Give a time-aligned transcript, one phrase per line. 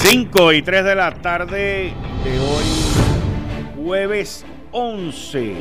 [0.00, 5.54] 5 y 3 de la tarde de hoy, jueves 11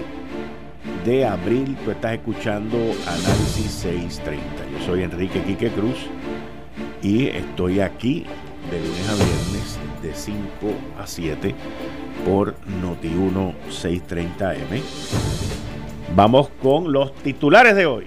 [1.04, 1.76] de abril.
[1.84, 2.78] Tú estás escuchando
[3.08, 4.46] Análisis 630.
[4.72, 5.98] Yo soy Enrique Quique Cruz
[7.02, 8.28] y estoy aquí
[8.70, 10.40] de lunes a viernes de 5
[11.02, 11.56] a 7
[12.24, 14.82] por Noti1 630M.
[16.16, 18.06] Vamos con los titulares de hoy.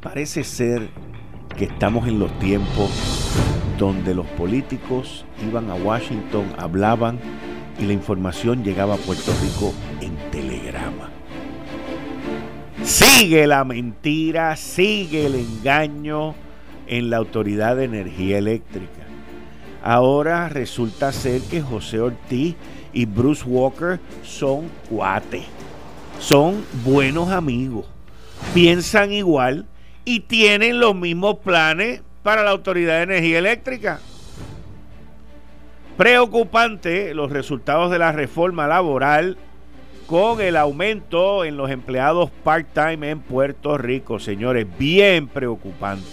[0.00, 0.88] Parece ser
[1.56, 2.90] que estamos en los tiempos
[3.78, 7.18] donde los políticos iban a Washington, hablaban
[7.78, 11.10] y la información llegaba a Puerto Rico en telegrama.
[12.82, 16.34] Sigue la mentira, sigue el engaño
[16.86, 19.02] en la Autoridad de Energía Eléctrica.
[19.82, 22.56] Ahora resulta ser que José Ortiz
[22.92, 25.44] y Bruce Walker son cuates,
[26.18, 27.86] son buenos amigos,
[28.54, 29.66] piensan igual
[30.10, 34.00] y tienen los mismos planes para la Autoridad de Energía Eléctrica.
[35.96, 39.36] Preocupante los resultados de la reforma laboral
[40.08, 46.04] con el aumento en los empleados part-time en Puerto Rico, señores, bien preocupante.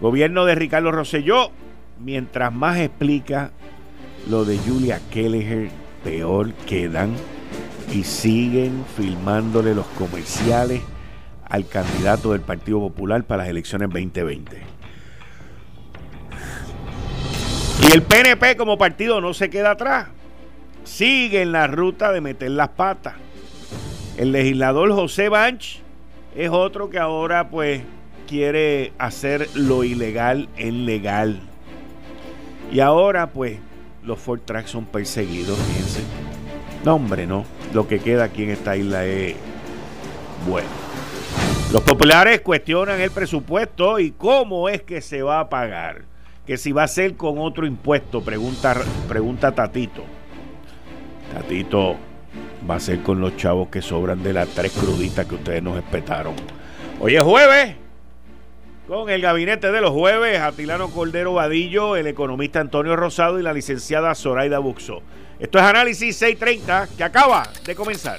[0.00, 1.52] Gobierno de Ricardo Rosselló,
[2.00, 3.52] mientras más explica
[4.28, 5.70] lo de Julia Kelleher,
[6.02, 7.14] peor quedan
[7.94, 10.80] y siguen filmándole los comerciales
[11.50, 14.62] al candidato del Partido Popular para las elecciones 2020.
[17.82, 20.08] Y el PNP como partido no se queda atrás.
[20.84, 23.14] Sigue en la ruta de meter las patas.
[24.16, 25.80] El legislador José Banch
[26.36, 27.82] es otro que ahora pues
[28.28, 31.40] quiere hacer lo ilegal en legal.
[32.70, 33.58] Y ahora pues
[34.04, 36.02] los Ford Tracks son perseguidos, fíjense.
[36.84, 37.44] No, hombre, no.
[37.74, 39.34] Lo que queda aquí en esta isla es
[40.48, 40.89] bueno.
[41.72, 46.02] Los populares cuestionan el presupuesto y cómo es que se va a pagar.
[46.44, 48.76] Que si va a ser con otro impuesto, pregunta,
[49.06, 50.02] pregunta Tatito.
[51.32, 51.94] Tatito
[52.68, 55.78] va a ser con los chavos que sobran de las tres cruditas que ustedes nos
[55.78, 56.34] espetaron.
[56.98, 57.76] Hoy es jueves.
[58.88, 63.52] Con el gabinete de los jueves, Atilano Cordero Vadillo, el economista Antonio Rosado y la
[63.52, 65.02] licenciada Zoraida Buxo.
[65.38, 68.18] Esto es Análisis 630 que acaba de comenzar.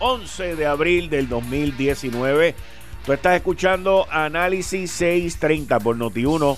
[0.00, 2.54] 11 de abril del 2019.
[3.04, 6.56] Tú estás escuchando Análisis 630 por Noti1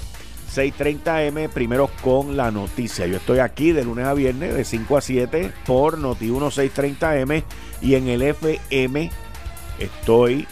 [0.54, 3.06] 630M, primero con la noticia.
[3.06, 7.44] Yo estoy aquí de lunes a viernes de 5 a 7 por Noti1 630M
[7.80, 9.10] y en el FM
[9.78, 10.46] estoy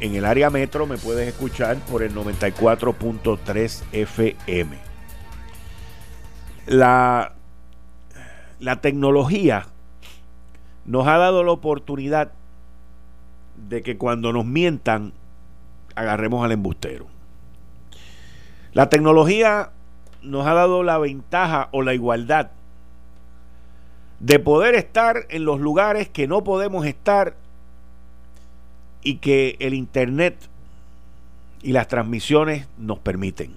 [0.00, 4.76] en el área metro, me puedes escuchar por el 94.3 FM.
[6.66, 7.34] La,
[8.58, 9.66] la tecnología
[10.84, 12.32] nos ha dado la oportunidad
[13.68, 15.12] de que cuando nos mientan,
[15.94, 17.06] agarremos al embustero.
[18.72, 19.70] La tecnología
[20.22, 22.50] nos ha dado la ventaja o la igualdad
[24.20, 27.34] de poder estar en los lugares que no podemos estar
[29.02, 30.36] y que el Internet
[31.60, 33.52] y las transmisiones nos permiten.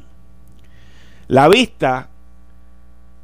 [1.27, 2.09] La vista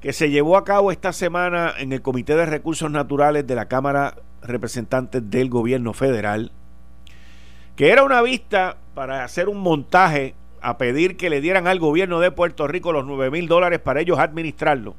[0.01, 3.67] que se llevó a cabo esta semana en el Comité de Recursos Naturales de la
[3.67, 6.51] Cámara Representantes del Gobierno Federal,
[7.75, 12.19] que era una vista para hacer un montaje a pedir que le dieran al gobierno
[12.19, 14.95] de Puerto Rico los 9 mil dólares para ellos administrarlo.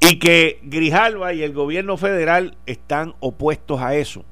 [0.00, 4.24] Y que Grijalva y el gobierno federal están opuestos a eso,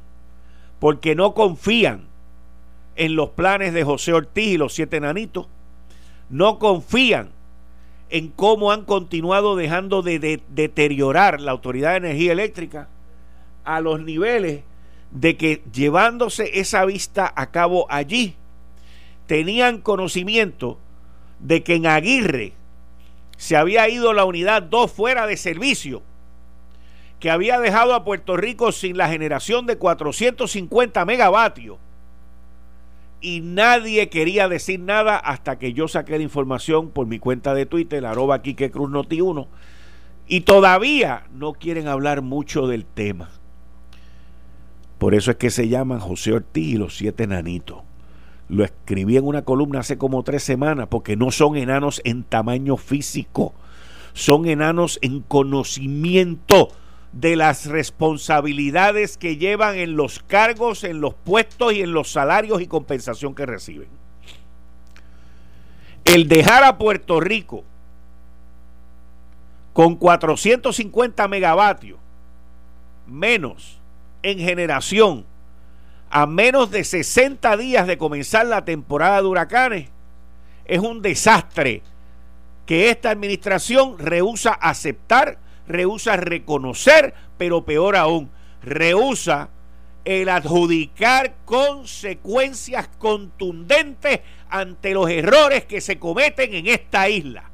[0.78, 2.06] porque no confían
[2.96, 5.48] en los planes de José Ortiz y los siete nanitos,
[6.28, 7.35] no confían
[8.10, 12.88] en cómo han continuado dejando de, deteriorar la Autoridad de Energía Eléctrica
[13.64, 14.62] a los niveles
[15.10, 18.36] de que llevándose esa vista a cabo allí,
[19.26, 20.78] tenían conocimiento
[21.40, 22.52] de que en Aguirre
[23.36, 26.02] se había ido la unidad 2 fuera de servicio,
[27.20, 31.78] que había dejado a Puerto Rico sin la generación de 450 megavatios
[33.26, 37.66] y nadie quería decir nada hasta que yo saqué la información por mi cuenta de
[37.66, 39.48] Twitter, arroba Quique Cruz Noti 1,
[40.28, 43.30] y todavía no quieren hablar mucho del tema.
[44.98, 47.78] Por eso es que se llaman José Ortiz y los siete enanitos.
[48.48, 52.76] Lo escribí en una columna hace como tres semanas porque no son enanos en tamaño
[52.76, 53.54] físico,
[54.12, 56.68] son enanos en conocimiento
[57.20, 62.60] de las responsabilidades que llevan en los cargos, en los puestos y en los salarios
[62.60, 63.88] y compensación que reciben.
[66.04, 67.64] El dejar a Puerto Rico
[69.72, 71.98] con 450 megavatios
[73.06, 73.78] menos
[74.22, 75.24] en generación
[76.10, 79.88] a menos de 60 días de comenzar la temporada de huracanes
[80.66, 81.82] es un desastre
[82.66, 88.30] que esta administración rehúsa aceptar, rehúsa reconocer, pero peor aún,
[88.62, 89.50] rehúsa
[90.04, 97.50] el adjudicar consecuencias contundentes ante los errores que se cometen en esta isla,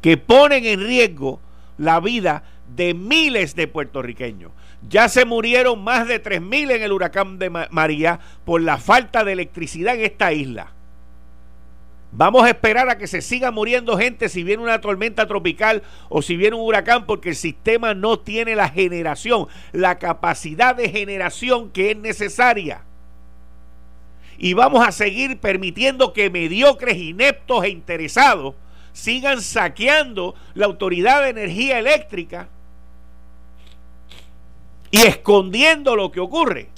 [0.00, 1.40] que ponen en riesgo
[1.76, 2.42] la vida
[2.74, 4.52] de miles de puertorriqueños.
[4.88, 9.32] Ya se murieron más de 3.000 en el huracán de María por la falta de
[9.32, 10.72] electricidad en esta isla.
[12.18, 16.22] Vamos a esperar a que se siga muriendo gente si viene una tormenta tropical o
[16.22, 21.70] si viene un huracán porque el sistema no tiene la generación, la capacidad de generación
[21.70, 22.84] que es necesaria.
[24.38, 28.54] Y vamos a seguir permitiendo que mediocres, ineptos e interesados
[28.94, 32.48] sigan saqueando la Autoridad de Energía Eléctrica
[34.90, 36.70] y escondiendo lo que ocurre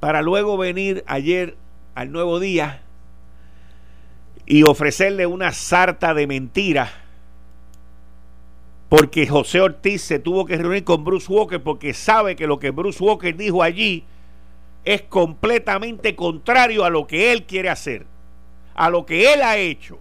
[0.00, 1.58] para luego venir ayer
[1.94, 2.83] al nuevo día
[4.46, 6.90] y ofrecerle una sarta de mentiras
[8.94, 12.70] porque José Ortiz se tuvo que reunir con Bruce Walker porque sabe que lo que
[12.70, 14.04] Bruce Walker dijo allí
[14.84, 18.06] es completamente contrario a lo que él quiere hacer,
[18.72, 19.98] a lo que él ha hecho.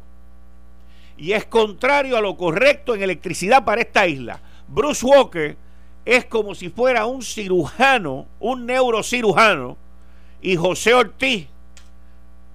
[1.18, 4.42] Y es contrario a lo correcto en electricidad para esta isla.
[4.68, 5.58] Bruce Walker
[6.06, 9.76] es como si fuera un cirujano, un neurocirujano,
[10.40, 11.48] y José Ortiz,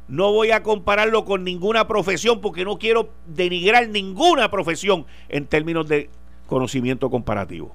[0.08, 5.86] no voy a compararlo con ninguna profesión porque no quiero denigrar ninguna profesión en términos
[5.86, 6.08] de
[6.46, 7.74] conocimiento comparativo.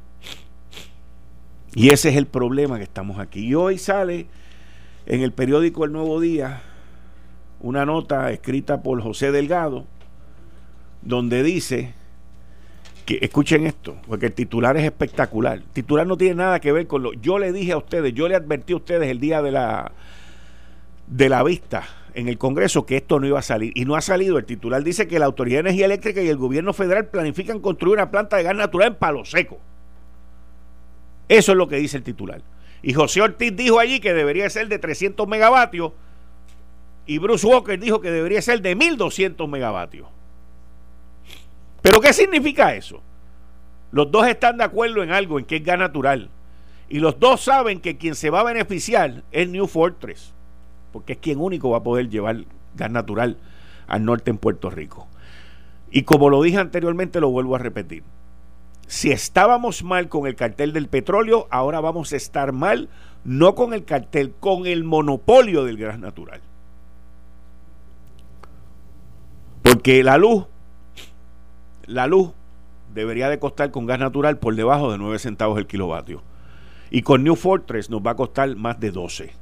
[1.76, 3.48] Y ese es el problema que estamos aquí.
[3.48, 4.28] Y hoy sale
[5.06, 6.64] en el periódico El Nuevo Día
[7.60, 9.86] una nota escrita por José Delgado,
[11.02, 11.94] donde dice
[13.08, 15.58] escuchen esto, porque el titular es espectacular.
[15.58, 17.14] El titular no tiene nada que ver con lo.
[17.14, 19.92] Yo le dije a ustedes, yo le advertí a ustedes el día de la
[21.08, 21.84] de la vista
[22.14, 24.38] en el Congreso que esto no iba a salir y no ha salido.
[24.38, 27.96] El titular dice que la Autoridad de Energía Eléctrica y el gobierno federal planifican construir
[27.96, 29.60] una planta de gas natural en Palo Seco.
[31.28, 32.42] Eso es lo que dice el titular.
[32.82, 35.94] Y José Ortiz dijo allí que debería ser de 300 megavatios
[37.06, 40.08] y Bruce Walker dijo que debería ser de 1200 megavatios.
[41.82, 43.02] ¿Pero qué significa eso?
[43.92, 46.30] Los dos están de acuerdo en algo, en que es gas natural.
[46.90, 50.34] Y los dos saben que quien se va a beneficiar es New Fortress,
[50.94, 52.46] porque es quien único va a poder llevar
[52.76, 53.38] gas natural
[53.88, 55.08] al norte en Puerto Rico.
[55.92, 58.04] Y como lo dije anteriormente, lo vuelvo a repetir.
[58.88, 62.88] Si estábamos mal con el cartel del petróleo, ahora vamos a estar mal
[63.26, 66.42] no con el cartel, con el monopolio del gas natural.
[69.62, 70.46] Porque la luz
[71.86, 72.32] la luz
[72.94, 76.22] debería de costar con gas natural por debajo de 9 centavos el kilovatio.
[76.90, 79.34] Y con New Fortress nos va a costar más de 12.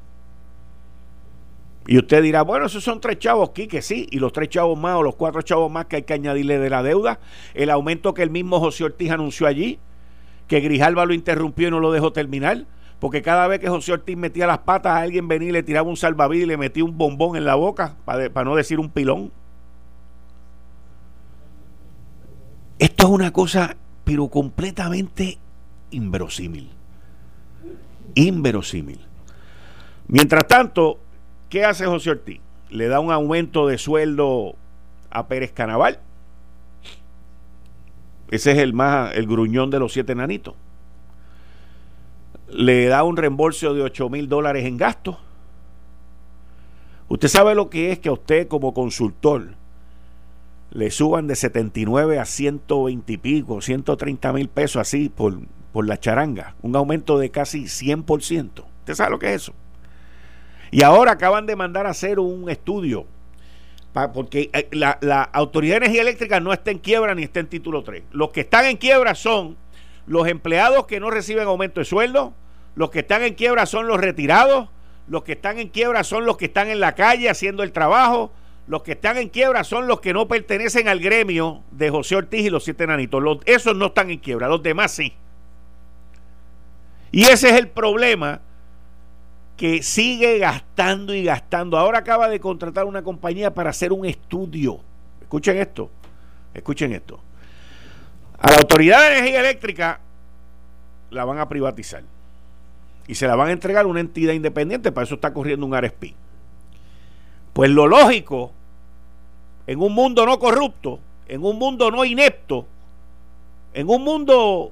[1.88, 4.95] Y usted dirá, bueno, esos son tres chavos, que sí, y los tres chavos más
[4.97, 7.19] o los cuatro chavos más que hay que añadirle de la deuda,
[7.53, 9.79] el aumento que el mismo José Ortiz anunció allí,
[10.47, 12.65] que Grijalva lo interrumpió y no lo dejó terminar,
[13.00, 15.89] porque cada vez que José Ortiz metía las patas a alguien venía y le tiraba
[15.89, 19.31] un salvavidas y le metía un bombón en la boca, para no decir un pilón.
[22.77, 25.39] Esto es una cosa, pero completamente
[25.89, 26.69] inverosímil.
[28.13, 29.00] Inverosímil.
[30.07, 31.00] Mientras tanto,
[31.51, 32.39] ¿qué hace José Ortiz?
[32.72, 34.55] Le da un aumento de sueldo
[35.12, 36.00] a Pérez Canaval.
[38.31, 40.55] Ese es el más, el gruñón de los siete nanitos.
[42.48, 45.17] Le da un reembolso de 8 mil dólares en gastos.
[47.10, 49.55] Usted sabe lo que es que a usted como consultor
[50.72, 55.38] le suban de 79 a 120 y pico, 130 mil pesos así por,
[55.74, 56.55] por la charanga.
[56.62, 58.63] Un aumento de casi 100%.
[58.79, 59.53] ¿Usted sabe lo que es eso?
[60.72, 63.06] Y ahora acaban de mandar a hacer un estudio,
[64.13, 67.84] porque eh, la, Autoridad de Energía Eléctrica no está en quiebra ni está en título
[67.84, 68.04] 3.
[68.12, 69.58] Los que están en quiebra son
[70.08, 72.34] los empleados que no reciben aumento de sueldo,
[72.75, 74.70] los que están en quiebra son los retirados,
[75.08, 78.32] los que están en quiebra son los que están en la calle haciendo el trabajo,
[78.68, 82.46] los que están en quiebra son los que no pertenecen al gremio de José Ortiz
[82.46, 83.22] y los siete nanitos.
[83.46, 85.13] Esos no están en quiebra, los demás sí.
[87.12, 88.40] Y ese es el problema
[89.62, 91.77] que sigue gastando y gastando.
[91.77, 94.80] Ahora acaba de contratar una compañía para hacer un estudio.
[95.22, 95.91] Escuchen esto,
[96.51, 97.20] escuchen esto.
[98.39, 100.00] A la Autoridad de Energía Eléctrica
[101.12, 102.01] la van a privatizar
[103.06, 105.80] y se la van a entregar a una entidad independiente, para eso está corriendo un
[105.80, 106.15] RSP.
[107.53, 108.51] Pues lo lógico,
[109.68, 112.65] en un mundo no corrupto, en un mundo no inepto,
[113.75, 114.72] en un mundo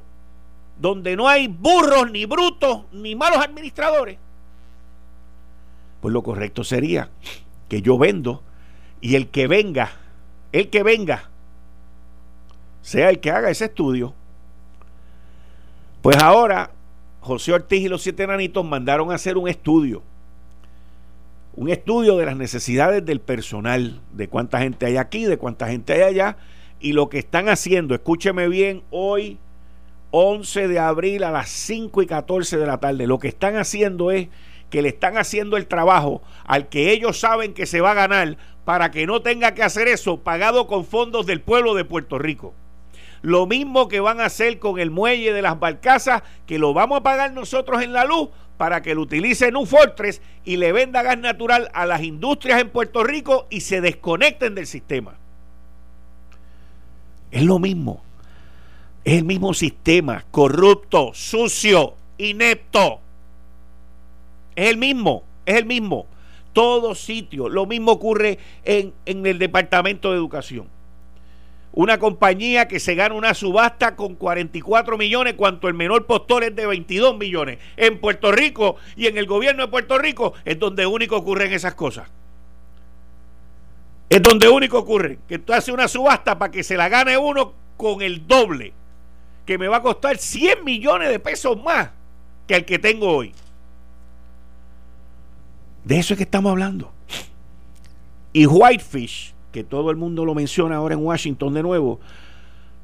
[0.79, 4.17] donde no hay burros, ni brutos, ni malos administradores,
[6.01, 7.09] pues lo correcto sería
[7.67, 8.43] que yo vendo
[9.01, 9.91] y el que venga,
[10.51, 11.29] el que venga,
[12.81, 14.13] sea el que haga ese estudio.
[16.01, 16.71] Pues ahora
[17.21, 20.01] José Ortiz y los siete enanitos mandaron a hacer un estudio.
[21.55, 25.93] Un estudio de las necesidades del personal, de cuánta gente hay aquí, de cuánta gente
[25.93, 26.37] hay allá.
[26.79, 29.37] Y lo que están haciendo, escúcheme bien, hoy
[30.11, 34.11] 11 de abril a las 5 y 14 de la tarde, lo que están haciendo
[34.11, 34.29] es
[34.69, 38.37] que le están haciendo el trabajo al que ellos saben que se va a ganar
[38.65, 42.53] para que no tenga que hacer eso pagado con fondos del pueblo de Puerto Rico.
[43.21, 46.99] Lo mismo que van a hacer con el muelle de las barcazas, que lo vamos
[46.99, 51.01] a pagar nosotros en la luz para que lo utilicen un Fortress y le venda
[51.01, 55.17] gas natural a las industrias en Puerto Rico y se desconecten del sistema.
[57.31, 58.03] Es lo mismo.
[59.03, 62.99] Es el mismo sistema, corrupto, sucio, inepto.
[64.59, 66.05] Es el mismo, es el mismo.
[66.51, 67.47] Todo sitio.
[67.47, 70.67] Lo mismo ocurre en, en el Departamento de Educación.
[71.71, 76.53] Una compañía que se gana una subasta con 44 millones, cuanto el menor postor es
[76.53, 77.59] de 22 millones.
[77.77, 81.75] En Puerto Rico y en el gobierno de Puerto Rico es donde único ocurren esas
[81.75, 82.09] cosas.
[84.09, 87.53] Es donde único ocurre que tú haces una subasta para que se la gane uno
[87.77, 88.73] con el doble,
[89.45, 91.91] que me va a costar 100 millones de pesos más
[92.45, 93.33] que el que tengo hoy.
[95.83, 96.91] De eso es que estamos hablando.
[98.33, 101.99] Y Whitefish, que todo el mundo lo menciona ahora en Washington de nuevo,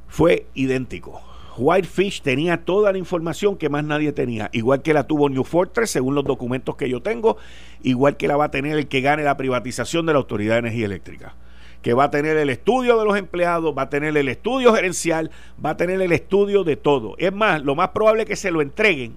[0.07, 1.21] fue idéntico.
[1.57, 5.91] Whitefish tenía toda la información que más nadie tenía, igual que la tuvo New Fortress,
[5.91, 7.37] según los documentos que yo tengo,
[7.81, 10.59] igual que la va a tener el que gane la privatización de la Autoridad de
[10.59, 11.35] Energía Eléctrica,
[11.81, 15.31] que va a tener el estudio de los empleados, va a tener el estudio gerencial,
[15.63, 17.15] va a tener el estudio de todo.
[17.19, 19.15] Es más, lo más probable es que se lo entreguen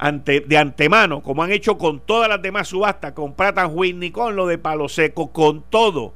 [0.00, 4.34] ante, de antemano, como han hecho con todas las demás subastas, con Pratt Whitney, con
[4.34, 6.14] lo de Palo Seco, con todo,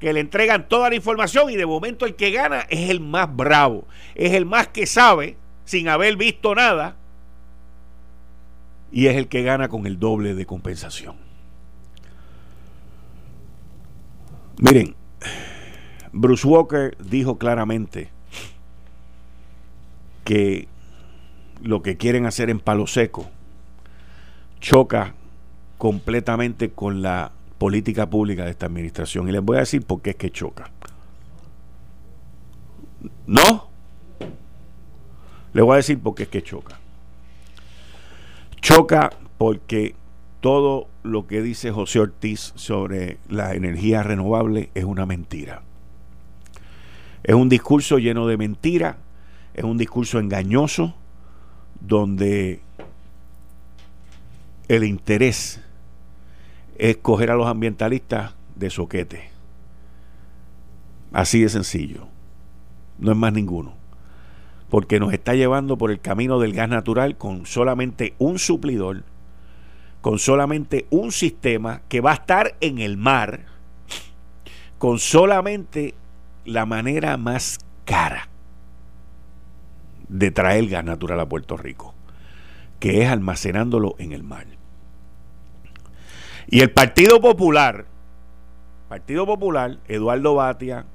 [0.00, 3.34] que le entregan toda la información y de momento el que gana es el más
[3.34, 6.96] bravo, es el más que sabe, sin haber visto nada,
[8.90, 11.14] y es el que gana con el doble de compensación.
[14.58, 14.96] Miren,
[16.12, 18.10] Bruce Walker dijo claramente
[20.24, 20.66] que
[21.62, 23.30] lo que quieren hacer en Palo Seco
[24.60, 25.14] choca
[25.78, 29.28] completamente con la política pública de esta administración.
[29.28, 30.70] Y les voy a decir por qué es que choca.
[33.26, 33.68] ¿No?
[35.52, 36.78] Les voy a decir por qué es que choca.
[38.60, 39.94] Choca porque
[40.40, 45.62] todo lo que dice José Ortiz sobre la energía renovable es una mentira.
[47.22, 48.98] Es un discurso lleno de mentira,
[49.54, 50.94] es un discurso engañoso,
[51.86, 52.60] donde
[54.68, 55.60] el interés
[56.76, 59.30] es coger a los ambientalistas de soquete.
[61.12, 62.06] Así de sencillo.
[62.98, 63.74] No es más ninguno.
[64.70, 69.04] Porque nos está llevando por el camino del gas natural con solamente un suplidor,
[70.00, 73.44] con solamente un sistema que va a estar en el mar,
[74.78, 75.94] con solamente
[76.44, 78.28] la manera más cara
[80.08, 81.94] de traer gas natural a Puerto Rico,
[82.80, 84.46] que es almacenándolo en el mar.
[86.46, 87.86] Y el Partido Popular,
[88.88, 90.86] Partido Popular, Eduardo Batia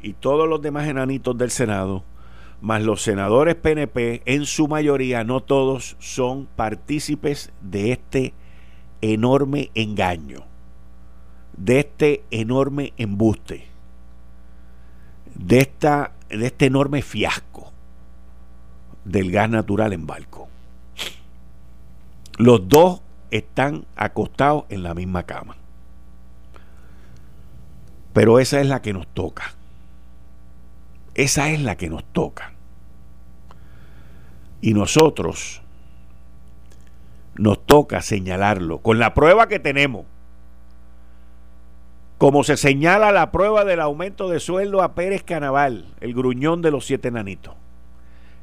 [0.00, 2.04] y todos los demás enanitos del Senado,
[2.60, 8.34] más los senadores PNP, en su mayoría, no todos, son partícipes de este
[9.00, 10.44] enorme engaño,
[11.56, 13.66] de este enorme embuste,
[15.34, 17.57] de, esta, de este enorme fiasco
[19.10, 20.48] del gas natural en barco.
[22.38, 23.00] Los dos
[23.30, 25.56] están acostados en la misma cama.
[28.12, 29.54] Pero esa es la que nos toca.
[31.14, 32.52] Esa es la que nos toca.
[34.60, 35.62] Y nosotros
[37.36, 40.04] nos toca señalarlo con la prueba que tenemos.
[42.18, 46.72] Como se señala la prueba del aumento de sueldo a Pérez Canaval, el gruñón de
[46.72, 47.54] los siete nanitos,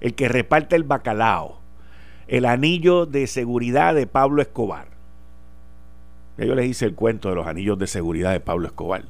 [0.02, 1.60] el que reparte el bacalao,
[2.28, 4.88] el anillo de seguridad de Pablo Escobar.
[6.38, 9.06] Yo les hice el cuento de los anillos de seguridad de Pablo Escobar.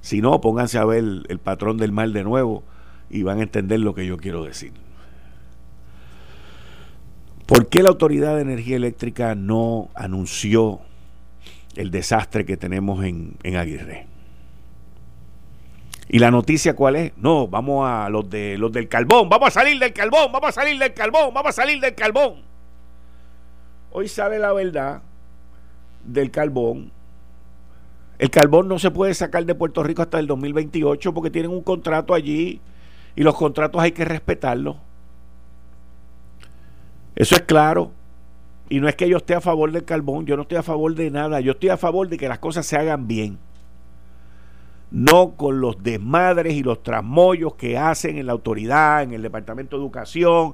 [0.00, 2.64] Si no, pónganse a ver el patrón del mal de nuevo
[3.10, 4.72] y van a entender lo que yo quiero decir.
[7.46, 10.80] ¿Por qué la Autoridad de Energía Eléctrica no anunció
[11.76, 14.06] el desastre que tenemos en, en Aguirre?
[16.08, 17.12] ¿Y la noticia cuál es?
[17.16, 20.52] No, vamos a los de los del carbón, vamos a salir del carbón, vamos a
[20.52, 22.42] salir del carbón, vamos a salir del carbón.
[23.92, 25.02] Hoy sale la verdad
[26.04, 26.90] del carbón.
[28.18, 31.62] El carbón no se puede sacar de Puerto Rico hasta el 2028 porque tienen un
[31.62, 32.60] contrato allí
[33.16, 34.76] y los contratos hay que respetarlos.
[37.14, 37.90] Eso es claro.
[38.68, 40.94] Y no es que yo esté a favor del carbón, yo no estoy a favor
[40.94, 43.38] de nada, yo estoy a favor de que las cosas se hagan bien.
[44.92, 49.76] No con los desmadres y los trasmollos que hacen en la autoridad, en el Departamento
[49.76, 50.52] de Educación,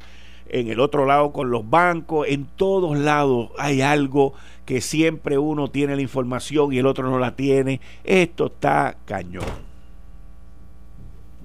[0.49, 4.33] en el otro lado con los bancos, en todos lados hay algo
[4.65, 7.81] que siempre uno tiene la información y el otro no la tiene.
[8.05, 9.45] Esto está cañón.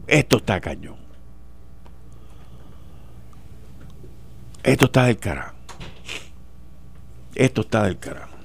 [0.08, 0.98] Esto está cañón.
[4.64, 5.56] Esto está del carajo.
[7.36, 8.38] Esto está del carajo.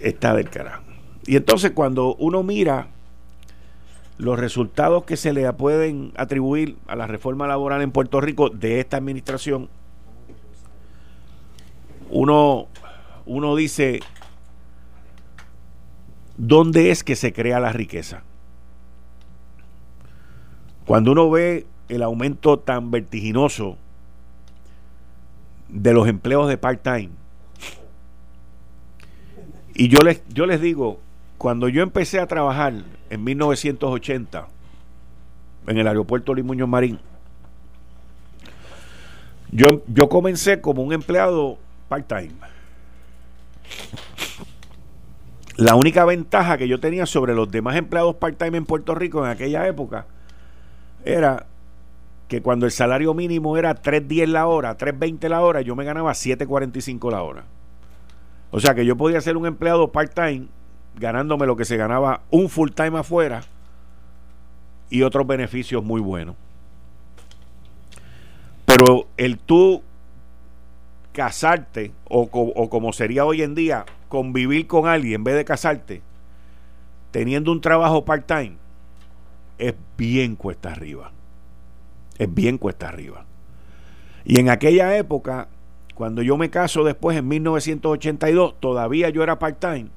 [0.00, 0.87] Está del carajo.
[1.28, 2.86] Y entonces cuando uno mira
[4.16, 8.80] los resultados que se le pueden atribuir a la reforma laboral en Puerto Rico de
[8.80, 9.68] esta administración,
[12.08, 12.68] uno,
[13.26, 14.00] uno dice,
[16.38, 18.22] ¿dónde es que se crea la riqueza?
[20.86, 23.76] Cuando uno ve el aumento tan vertiginoso
[25.68, 27.10] de los empleos de part-time,
[29.74, 31.00] y yo les, yo les digo,
[31.38, 32.74] cuando yo empecé a trabajar
[33.08, 34.48] en 1980
[35.68, 36.98] en el aeropuerto Limuño Marín,
[39.52, 42.34] yo, yo comencé como un empleado part-time.
[45.56, 49.30] La única ventaja que yo tenía sobre los demás empleados part-time en Puerto Rico en
[49.30, 50.06] aquella época
[51.04, 51.46] era
[52.26, 56.12] que cuando el salario mínimo era 3.10 la hora, 3.20 la hora, yo me ganaba
[56.12, 57.44] 7.45 la hora.
[58.50, 60.48] O sea que yo podía ser un empleado part-time
[60.98, 63.42] ganándome lo que se ganaba un full-time afuera
[64.90, 66.36] y otros beneficios muy buenos.
[68.64, 69.82] Pero el tú
[71.12, 76.02] casarte o, o como sería hoy en día convivir con alguien en vez de casarte
[77.10, 78.56] teniendo un trabajo part-time
[79.58, 81.10] es bien cuesta arriba
[82.18, 83.24] es bien cuesta arriba.
[84.24, 85.48] Y en aquella época,
[85.94, 89.88] cuando yo me caso después en 1982, todavía yo era part-time.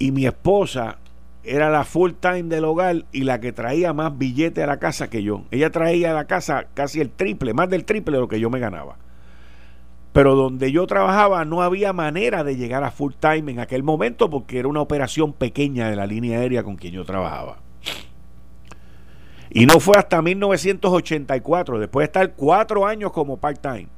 [0.00, 0.96] Y mi esposa
[1.44, 5.10] era la full time del hogar y la que traía más billetes a la casa
[5.10, 5.44] que yo.
[5.50, 8.48] Ella traía a la casa casi el triple, más del triple de lo que yo
[8.48, 8.96] me ganaba.
[10.14, 14.30] Pero donde yo trabajaba no había manera de llegar a full time en aquel momento
[14.30, 17.58] porque era una operación pequeña de la línea aérea con quien yo trabajaba.
[19.50, 23.88] Y no fue hasta 1984, después de estar cuatro años como part-time,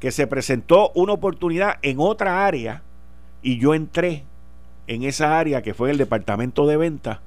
[0.00, 2.82] que se presentó una oportunidad en otra área
[3.40, 4.24] y yo entré
[4.86, 7.20] en esa área que fue el departamento de ventas.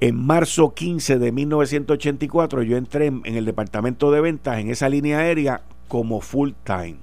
[0.00, 5.18] En marzo 15 de 1984 yo entré en, el departamento de ventas en esa línea
[5.18, 6.96] aérea como full time.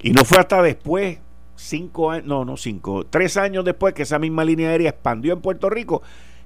[0.00, 1.18] Y no fue hasta después,
[1.56, 5.40] cinco años, no, no cinco, tres años después que esa misma línea aérea expandió en
[5.40, 6.02] Puerto Rico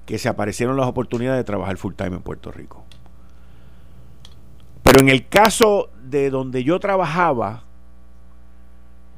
[0.07, 2.83] que se aparecieron las oportunidades de trabajar full time en Puerto Rico.
[4.81, 7.63] Pero en el caso de donde yo trabajaba,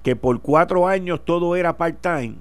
[0.06, 2.36] que por cuatro años todo era part-time,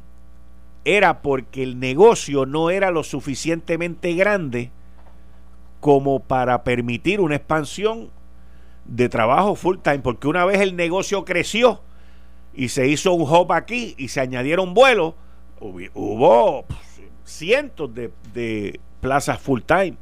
[0.84, 4.70] era porque el negocio no era lo suficientemente grande
[5.80, 8.10] como para permitir una expansión
[8.84, 11.80] de trabajo full time, porque una vez el negocio creció
[12.52, 15.14] y se hizo un hub aquí y se añadieron vuelos,
[15.58, 16.66] hubo
[17.24, 19.96] cientos de, plazas full time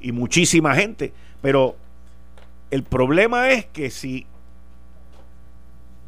[0.00, 1.12] y muchísima gente.
[1.42, 1.76] Pero
[2.70, 4.26] el problema es que si,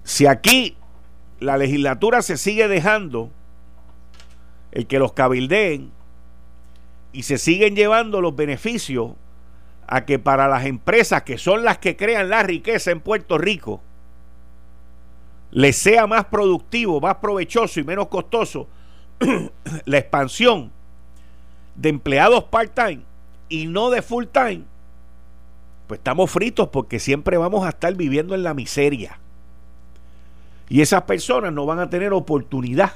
[0.04, 0.76] si aquí
[1.40, 3.30] la legislatura se sigue dejando
[4.70, 5.90] el que los cabildeen
[7.12, 9.12] y se siguen llevando los beneficios
[9.86, 13.82] a que para las empresas que son las que crean la riqueza en Puerto Rico
[15.50, 18.68] les sea más productivo, más provechoso y menos costoso
[19.84, 20.72] la expansión
[21.76, 23.02] de empleados part-time
[23.48, 24.64] y no de full-time,
[25.86, 29.20] pues estamos fritos porque siempre vamos a estar viviendo en la miseria.
[30.68, 32.92] Y esas personas no van a tener oportunidad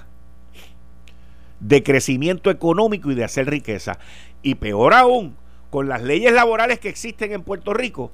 [1.61, 3.98] de crecimiento económico y de hacer riqueza.
[4.42, 5.37] Y peor aún,
[5.70, 8.11] con las leyes laborales que existen en Puerto Rico,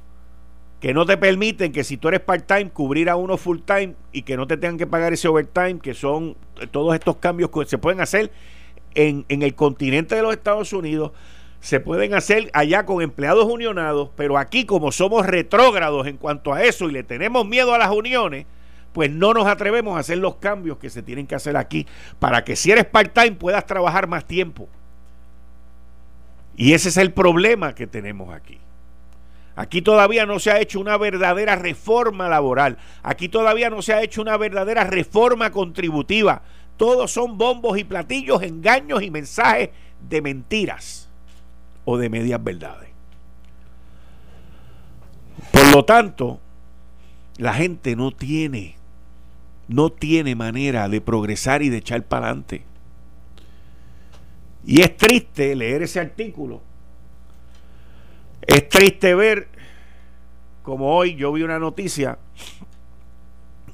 [0.80, 4.36] que no te permiten que si tú eres part-time, cubrir a uno full-time y que
[4.36, 6.36] no te tengan que pagar ese overtime, que son
[6.72, 8.30] todos estos cambios que se pueden hacer
[8.94, 11.12] en, en el continente de los Estados Unidos,
[11.60, 16.62] se pueden hacer allá con empleados unionados, pero aquí como somos retrógrados en cuanto a
[16.62, 18.44] eso y le tenemos miedo a las uniones,
[18.94, 21.86] pues no nos atrevemos a hacer los cambios que se tienen que hacer aquí
[22.20, 24.68] para que si eres part-time puedas trabajar más tiempo.
[26.56, 28.60] Y ese es el problema que tenemos aquí.
[29.56, 32.78] Aquí todavía no se ha hecho una verdadera reforma laboral.
[33.02, 36.42] Aquí todavía no se ha hecho una verdadera reforma contributiva.
[36.76, 39.70] Todos son bombos y platillos, engaños y mensajes
[40.08, 41.08] de mentiras
[41.84, 42.90] o de medias verdades.
[45.52, 46.40] Por lo tanto,
[47.36, 48.76] la gente no tiene,
[49.68, 52.64] no tiene manera de progresar y de echar para adelante.
[54.66, 56.62] Y es triste leer ese artículo.
[58.46, 59.48] Es triste ver
[60.62, 62.18] como hoy yo vi una noticia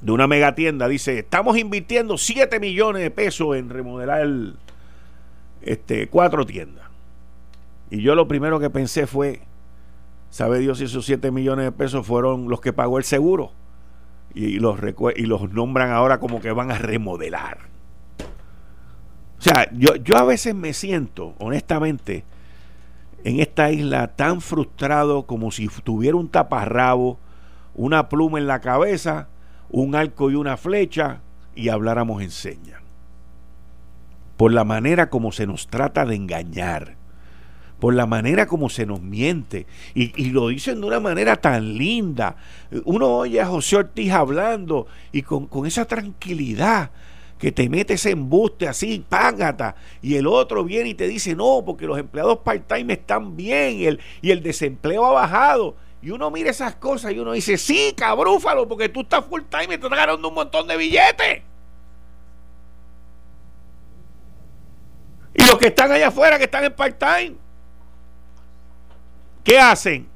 [0.01, 4.27] de una megatienda, dice, estamos invirtiendo 7 millones de pesos en remodelar
[5.61, 6.85] este, cuatro tiendas.
[7.89, 9.41] Y yo lo primero que pensé fue,
[10.29, 13.51] ¿sabe Dios si esos 7 millones de pesos fueron los que pagó el seguro?
[14.33, 14.79] Y los,
[15.15, 17.57] y los nombran ahora como que van a remodelar.
[19.37, 22.23] O sea, yo, yo a veces me siento, honestamente,
[23.23, 27.19] en esta isla tan frustrado como si tuviera un taparrabo,
[27.73, 29.29] una pluma en la cabeza,
[29.69, 31.21] un arco y una flecha
[31.55, 32.81] y habláramos en señas.
[34.37, 37.00] Por la manera como se nos trata de engañar
[37.81, 39.65] por la manera como se nos miente.
[39.95, 42.35] Y, lo dicen de una manera tan linda.
[42.85, 46.91] Uno oye a José Ortiz hablando y con, esa tranquilidad
[47.39, 51.63] que te mete ese embuste así, págata, y el otro viene y te dice, no,
[51.65, 55.75] porque los empleados part-time están bien y el, y el desempleo ha bajado.
[56.03, 59.67] Y uno mira esas cosas y uno dice, sí, cabrúfalo, porque tú estás full-time y
[59.79, 61.41] te estás ganando un montón de billetes.
[65.33, 67.37] Y los que están allá afuera, que están en part-time,
[69.43, 70.07] ¿Qué hacen?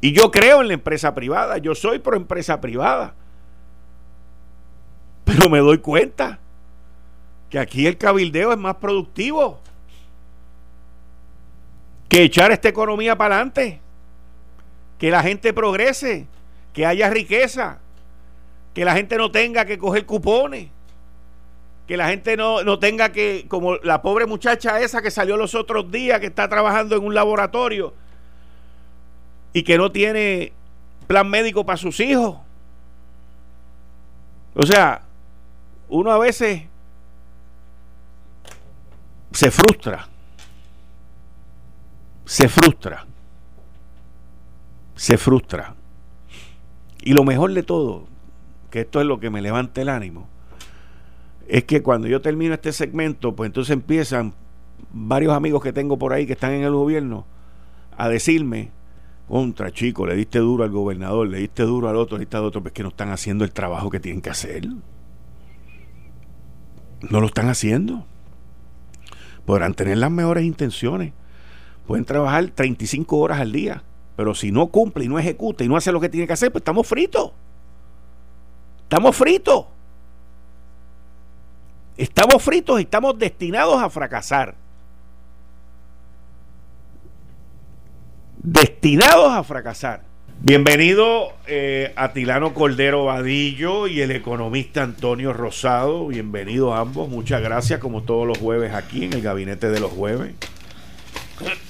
[0.00, 3.14] Y yo creo en la empresa privada, yo soy pro empresa privada.
[5.24, 6.38] Pero me doy cuenta
[7.48, 9.60] que aquí el cabildeo es más productivo
[12.08, 13.80] que echar esta economía para adelante,
[14.98, 16.26] que la gente progrese,
[16.72, 17.78] que haya riqueza,
[18.74, 20.73] que la gente no tenga que coger cupones
[21.86, 25.90] que la gente no, tenga que, como la pobre muchacha esa que salió los otros
[25.90, 27.94] días, que está trabajando en un laboratorio
[29.52, 30.52] y que no tiene
[31.06, 32.38] plan médico para sus hijos.
[34.54, 35.02] O sea,
[35.88, 36.62] uno a veces
[39.32, 40.08] se frustra,
[42.24, 43.04] se frustra,
[44.94, 45.74] se frustra.
[47.02, 48.06] Y lo mejor de todo,
[48.70, 50.28] que esto es lo que me levanta el ánimo,
[51.48, 54.34] es que cuando yo termino este segmento, pues entonces empiezan
[54.92, 57.26] varios amigos que tengo por ahí que están en el gobierno
[57.96, 58.70] a decirme,
[59.28, 62.44] contra chico, le diste duro al gobernador, le diste duro al otro, le diste al
[62.44, 64.68] otro, pues que no están haciendo el trabajo que tienen que hacer.
[67.10, 68.06] No lo están haciendo.
[69.44, 71.12] Podrán tener las mejores intenciones.
[71.86, 73.82] Pueden trabajar 35 horas al día,
[74.16, 76.50] pero si no cumple y no ejecuta y no hace lo que tiene que hacer,
[76.50, 77.32] pues estamos fritos.
[78.82, 79.66] Estamos fritos.
[81.96, 84.56] Estamos fritos y estamos destinados a fracasar.
[88.38, 90.02] Destinados a fracasar.
[90.40, 96.08] Bienvenido eh, a Tilano Cordero Vadillo y el economista Antonio Rosado.
[96.08, 97.08] Bienvenidos ambos.
[97.08, 100.34] Muchas gracias, como todos los jueves aquí en el gabinete de los jueves.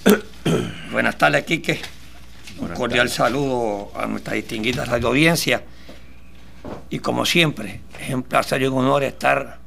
[0.90, 1.80] Buenas tardes, Quique.
[2.58, 5.62] Un cordial saludo a nuestra distinguida radio audiencia.
[6.88, 9.63] Y como siempre, es un placer y un honor estar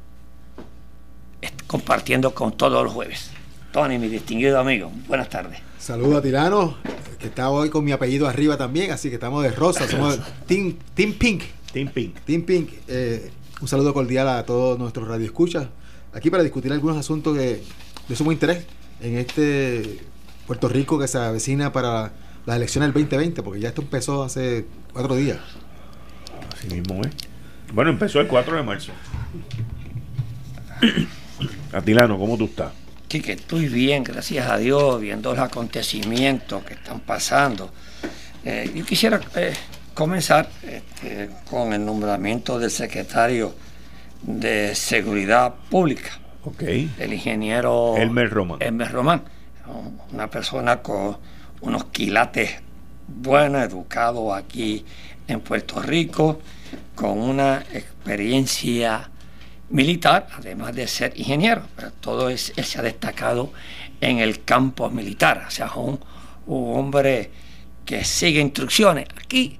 [1.66, 3.30] compartiendo con todos los jueves.
[3.72, 5.60] Tony, mi distinguido amigo, buenas tardes.
[5.78, 6.76] Saludos a Tirano,
[7.18, 10.76] que está hoy con mi apellido arriba también, así que estamos de rosa, somos Team,
[10.94, 11.42] Team Pink.
[11.72, 12.16] Team Pink.
[12.20, 12.70] Team Pink.
[12.88, 15.68] Eh, un saludo cordial a todos nuestros radioescuchas,
[16.12, 17.62] aquí para discutir algunos asuntos de,
[18.08, 18.64] de sumo interés
[19.00, 20.00] en este
[20.46, 22.12] Puerto Rico que se avecina para
[22.46, 25.38] las elecciones del 2020, porque ya esto empezó hace cuatro días.
[26.56, 27.10] Así mismo, ¿eh?
[27.72, 28.92] Bueno, empezó el 4 de marzo.
[31.72, 32.72] Atilano, ¿cómo tú estás?
[33.08, 37.70] que estoy bien, gracias a Dios, viendo los acontecimientos que están pasando.
[38.44, 39.54] Eh, yo quisiera eh,
[39.94, 43.54] comenzar este, con el nombramiento del secretario
[44.22, 46.10] de Seguridad Pública,
[46.44, 46.62] Ok.
[46.98, 48.60] el ingeniero Elmer Román.
[48.60, 49.22] Elmer Román,
[50.12, 51.16] una persona con
[51.62, 52.50] unos quilates
[53.06, 54.84] bueno educado aquí
[55.26, 56.40] en Puerto Rico,
[56.94, 59.08] con una experiencia
[59.70, 61.62] militar, además de ser ingeniero.
[61.76, 63.52] Pero todo es, él se ha destacado
[64.00, 65.98] en el campo militar, o sea, un,
[66.46, 67.30] un hombre
[67.84, 69.06] que sigue instrucciones.
[69.20, 69.58] Aquí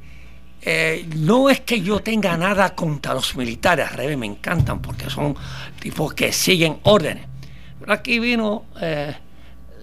[0.62, 5.08] eh, no es que yo tenga nada contra los militares, al revés, me encantan porque
[5.08, 5.36] son
[5.80, 7.24] tipos que siguen órdenes.
[7.80, 9.14] Pero aquí vino eh,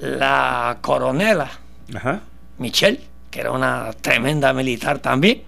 [0.02, 1.50] la coronela
[1.94, 2.22] Ajá.
[2.58, 5.44] Michelle, que era una tremenda militar también.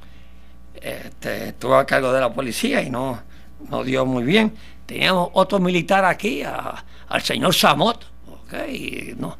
[0.76, 3.22] Este, estuvo a cargo de la policía y no,
[3.70, 4.54] no dio muy bien.
[4.86, 8.06] Teníamos otro militar aquí, a- al señor Samot.
[8.30, 8.54] ¿ok?
[8.70, 9.38] Y no.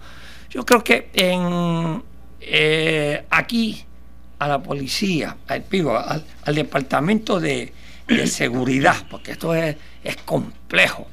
[0.50, 2.04] Yo creo que en,
[2.42, 3.84] eh, aquí
[4.40, 5.66] a la policía, al,
[6.06, 7.74] al, al departamento de,
[8.08, 11.08] de seguridad, porque esto es, es complejo,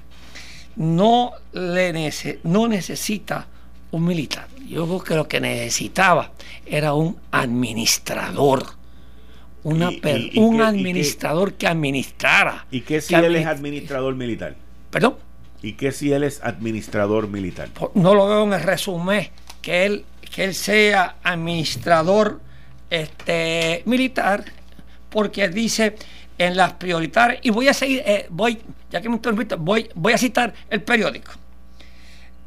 [0.76, 3.46] no, le nece- no necesita
[3.92, 4.48] un militar.
[4.66, 6.32] Yo creo que lo que necesitaba
[6.66, 8.64] era un administrador.
[9.64, 12.66] Una Y- per- y- y un administrador que administrara.
[12.70, 14.56] ¿Y qué si que él es administ- administrador militar?
[14.90, 15.16] Perdón,
[15.62, 17.70] ¿Y qué si él es administrador militar?
[17.94, 19.28] no lo veo en el resumen
[19.62, 22.40] que él, que él sea administrador
[22.90, 24.44] este, militar,
[25.08, 25.96] porque dice
[26.36, 28.58] en las prioritarias, y voy a seguir, eh, voy,
[28.90, 31.32] ya que me interrumpiste, voy, voy a citar el periódico.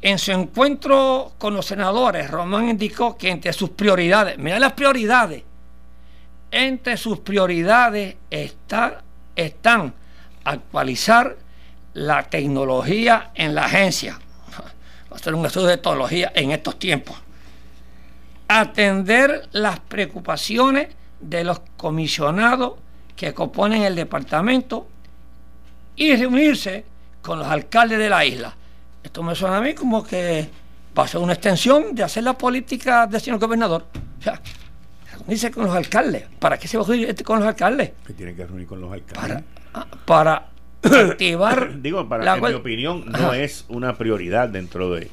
[0.00, 5.42] En su encuentro con los senadores, Román indicó que entre sus prioridades, mira las prioridades,
[6.50, 9.02] entre sus prioridades está,
[9.36, 9.94] están
[10.44, 11.36] actualizar
[11.94, 14.18] la tecnología en la agencia.
[15.10, 17.16] Va a ser un estudio de tecnología en estos tiempos.
[18.48, 20.88] Atender las preocupaciones
[21.20, 22.74] de los comisionados
[23.16, 24.88] que componen el departamento
[25.96, 26.84] y reunirse
[27.20, 28.54] con los alcaldes de la isla.
[29.02, 30.48] Esto me suena a mí como que
[30.96, 33.86] va a ser una extensión de hacer la política del señor gobernador.
[35.28, 36.24] Reunirse con los alcaldes.
[36.38, 37.92] ¿Para qué se va a reunir este con los alcaldes?
[38.06, 39.42] Que tiene que reunir con los alcaldes.
[39.72, 40.48] Para, para
[40.82, 41.80] activar.
[41.82, 43.38] Digo, para la en mi opinión, no Ajá.
[43.38, 45.08] es una prioridad dentro de.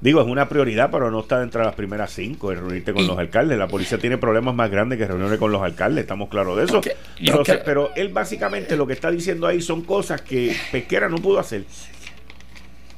[0.00, 3.02] Digo, es una prioridad, pero no está dentro de las primeras cinco, el reunirte con
[3.02, 3.58] Y- los alcaldes.
[3.58, 6.80] La policía tiene problemas más grandes que reunirse con los alcaldes, estamos claros de eso.
[7.20, 11.16] Pero, se- pero él básicamente lo que está diciendo ahí son cosas que Pesquera no
[11.18, 11.64] pudo hacer.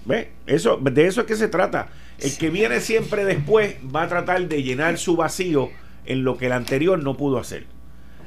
[0.04, 0.30] ¿Ve?
[0.46, 1.88] Eso, de eso es que se trata.
[2.18, 5.70] El que viene siempre después va a tratar de llenar su vacío
[6.10, 7.66] en lo que el anterior no pudo hacer.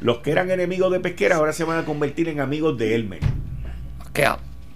[0.02, 3.20] Los que eran enemigos de Pesquera ahora se van a convertir en amigos de Elmer.
[4.14, 4.28] que,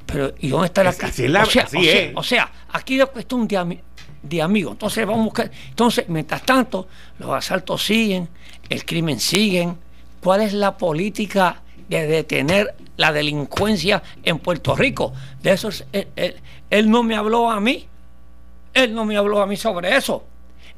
[0.05, 2.01] pero ¿y dónde está la Es- ca- así es la- o, sea, así o, sea,
[2.01, 2.11] es.
[2.15, 3.81] o sea, aquí es cuestión de, ami-
[4.23, 4.71] de amigos.
[4.73, 5.51] Entonces vamos a buscar.
[5.69, 6.87] Entonces, mientras tanto,
[7.19, 8.27] los asaltos siguen,
[8.69, 9.73] el crimen sigue.
[10.21, 15.13] ¿Cuál es la política de detener la delincuencia en Puerto Rico?
[15.43, 16.35] De eso es- él, él-
[16.69, 17.85] él no me habló a mí.
[18.73, 20.23] Él no me habló a mí sobre eso.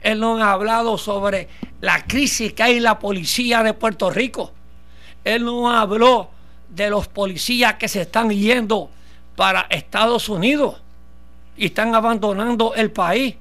[0.01, 1.47] Él no ha hablado sobre
[1.81, 4.53] la crisis que hay en la policía de Puerto Rico.
[5.23, 6.29] Él no habló
[6.69, 8.89] de los policías que se están yendo
[9.35, 10.81] para Estados Unidos
[11.57, 13.35] y están abandonando el país.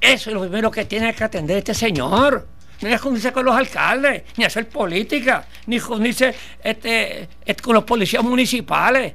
[0.00, 2.46] Eso es lo primero que tiene que atender este señor.
[2.80, 7.84] No es reunirse con los alcaldes, ni hacer política, ni reunirse este, este, con los
[7.84, 9.14] policías municipales.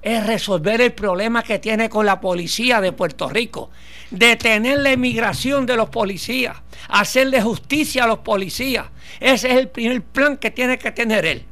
[0.00, 3.70] Es resolver el problema que tiene con la policía de Puerto Rico.
[4.10, 6.56] Detener la emigración de los policías.
[6.88, 8.86] Hacerle justicia a los policías.
[9.20, 11.44] Ese es el primer plan que tiene que tener él.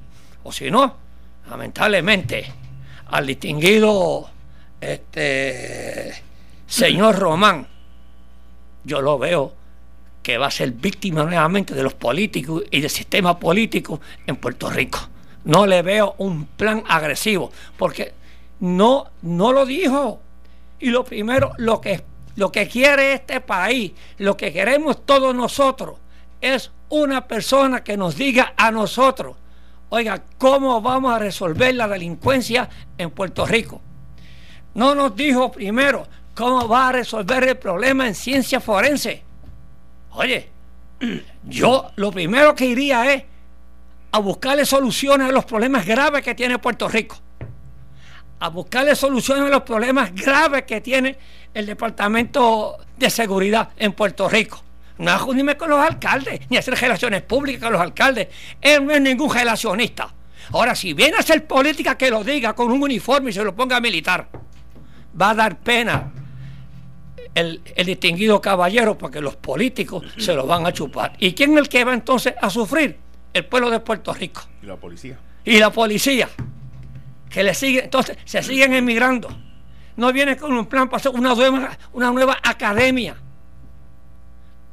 [0.42, 0.96] O si no,
[1.50, 2.46] lamentablemente,
[3.08, 4.30] al distinguido
[4.80, 6.14] este,
[6.66, 7.66] señor Román,
[8.84, 9.52] yo lo veo
[10.22, 14.68] que va a ser víctima nuevamente de los políticos y del sistema político en Puerto
[14.70, 14.98] Rico.
[15.44, 18.12] No le veo un plan agresivo, porque
[18.60, 20.20] no, no lo dijo.
[20.80, 22.02] Y lo primero, lo que,
[22.36, 25.96] lo que quiere este país, lo que queremos todos nosotros,
[26.40, 29.36] es una persona que nos diga a nosotros,
[29.88, 33.80] oiga, ¿cómo vamos a resolver la delincuencia en Puerto Rico?
[34.74, 39.22] No nos dijo primero cómo va a resolver el problema en ciencia forense.
[40.10, 40.50] Oye,
[41.44, 43.24] yo lo primero que iría es
[44.12, 47.16] a buscarle soluciones a los problemas graves que tiene Puerto Rico.
[48.38, 51.16] A buscarle soluciones a los problemas graves que tiene
[51.56, 54.62] el Departamento de Seguridad en Puerto Rico.
[54.98, 58.28] No unirme con los alcaldes, ni hacer relaciones públicas con los alcaldes.
[58.60, 60.12] Él no es ningún relacionista.
[60.52, 63.54] Ahora, si viene a hacer política, que lo diga con un uniforme y se lo
[63.54, 64.28] ponga militar.
[65.18, 66.12] Va a dar pena
[67.34, 71.14] el, el distinguido caballero porque los políticos se lo van a chupar.
[71.18, 72.98] ¿Y quién es el que va entonces a sufrir?
[73.32, 74.42] El pueblo de Puerto Rico.
[74.62, 75.18] Y la policía.
[75.42, 76.28] Y la policía,
[77.30, 79.45] que le sigue, entonces se siguen emigrando.
[79.96, 83.16] No viene con un plan para hacer una nueva, academia.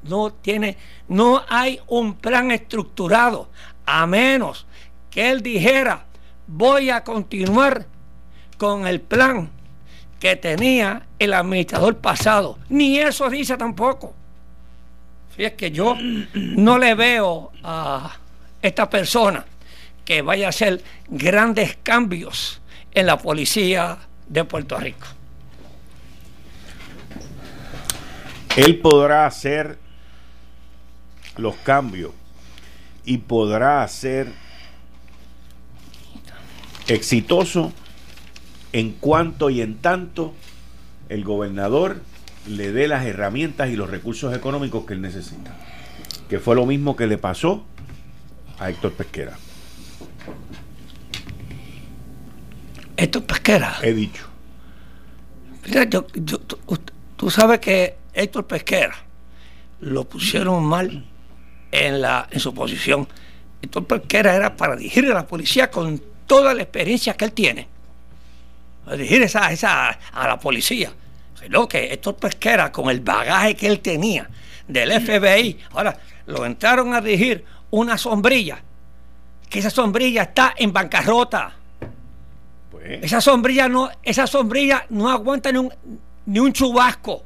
[0.03, 3.49] No tiene, no hay un plan estructurado,
[3.86, 4.65] a menos
[5.09, 6.05] que él dijera,
[6.47, 7.86] voy a continuar
[8.57, 9.49] con el plan
[10.19, 12.59] que tenía el administrador pasado.
[12.69, 14.13] Ni eso dice tampoco.
[15.36, 15.95] Fíjate que yo
[16.33, 18.17] no le veo a
[18.62, 19.45] esta persona
[20.05, 22.62] que vaya a hacer grandes cambios
[22.93, 23.97] en la policía
[24.33, 25.07] de Puerto Rico.
[28.55, 29.77] Él podrá hacer
[31.37, 32.11] los cambios
[33.05, 34.31] y podrá ser
[36.87, 37.71] exitoso
[38.71, 40.33] en cuanto y en tanto
[41.09, 42.01] el gobernador
[42.47, 45.55] le dé las herramientas y los recursos económicos que él necesita.
[46.29, 47.63] Que fue lo mismo que le pasó
[48.59, 49.37] a Héctor Pesquera.
[52.97, 53.77] Héctor Pesquera.
[53.82, 54.23] He dicho.
[55.65, 56.58] Mira, yo- yo- tú,
[57.15, 58.95] tú sabes que Héctor Pesquera
[59.82, 61.06] lo pusieron mal
[61.71, 63.08] en, la, en su posición.
[63.62, 67.67] Héctor Pesquera era para dirigir a la policía con toda la experiencia que él tiene.
[68.86, 70.91] A dirigir esa, esa, a la policía.
[71.39, 74.29] Sino que Héctor Pesquera, con el bagaje que él tenía
[74.67, 78.62] del FBI, ahora lo entraron a dirigir una sombrilla.
[79.49, 81.53] Que esa sombrilla está en bancarrota.
[82.73, 85.71] Pues, Esa sombrilla no, esa sombrilla no aguanta ni un,
[86.25, 87.23] ni un chubasco.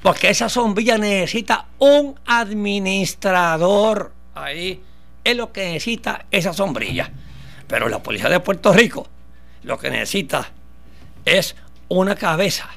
[0.00, 4.12] Porque esa sombrilla necesita un administrador.
[4.34, 4.80] Ahí
[5.24, 7.10] es lo que necesita esa sombrilla.
[7.66, 9.08] Pero la policía de Puerto Rico
[9.64, 10.50] lo que necesita
[11.24, 11.56] es
[11.88, 12.68] una cabeza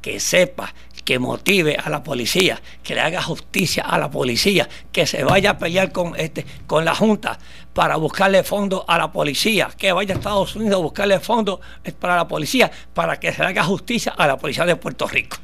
[0.00, 5.06] que sepa, que motive a la policía, que le haga justicia a la policía, que
[5.06, 7.38] se vaya a pelear con este, con la Junta
[7.74, 11.60] para buscarle fondos a la policía, que vaya a Estados Unidos a buscarle fondos
[11.98, 15.38] para la policía, para que se haga justicia a la policía de Puerto Rico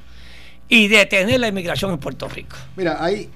[0.69, 2.57] y detener la inmigración en Puerto Rico.
[2.77, 3.31] Mira, ahí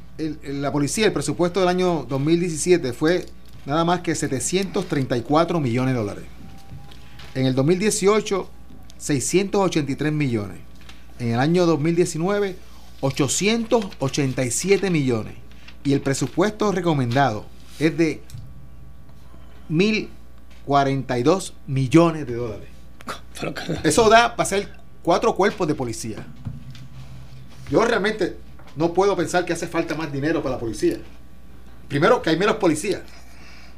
[0.45, 3.27] la policía, el presupuesto del año 2017 fue
[3.65, 6.25] nada más que 734 millones de dólares.
[7.35, 8.49] En el 2018,
[8.99, 10.59] 683 millones.
[11.19, 12.57] En el año 2019,
[13.01, 15.35] 887 millones.
[15.85, 17.47] Y el presupuesto recomendado
[17.79, 18.23] es de
[19.73, 22.69] 1.042 millones de dólares.
[23.83, 24.69] Eso da para hacer
[25.03, 26.27] cuatro cuerpos de policía.
[27.71, 28.37] Yo realmente
[28.77, 30.99] no puedo pensar que hace falta más dinero para la policía.
[31.89, 33.03] Primero, que hay menos policías.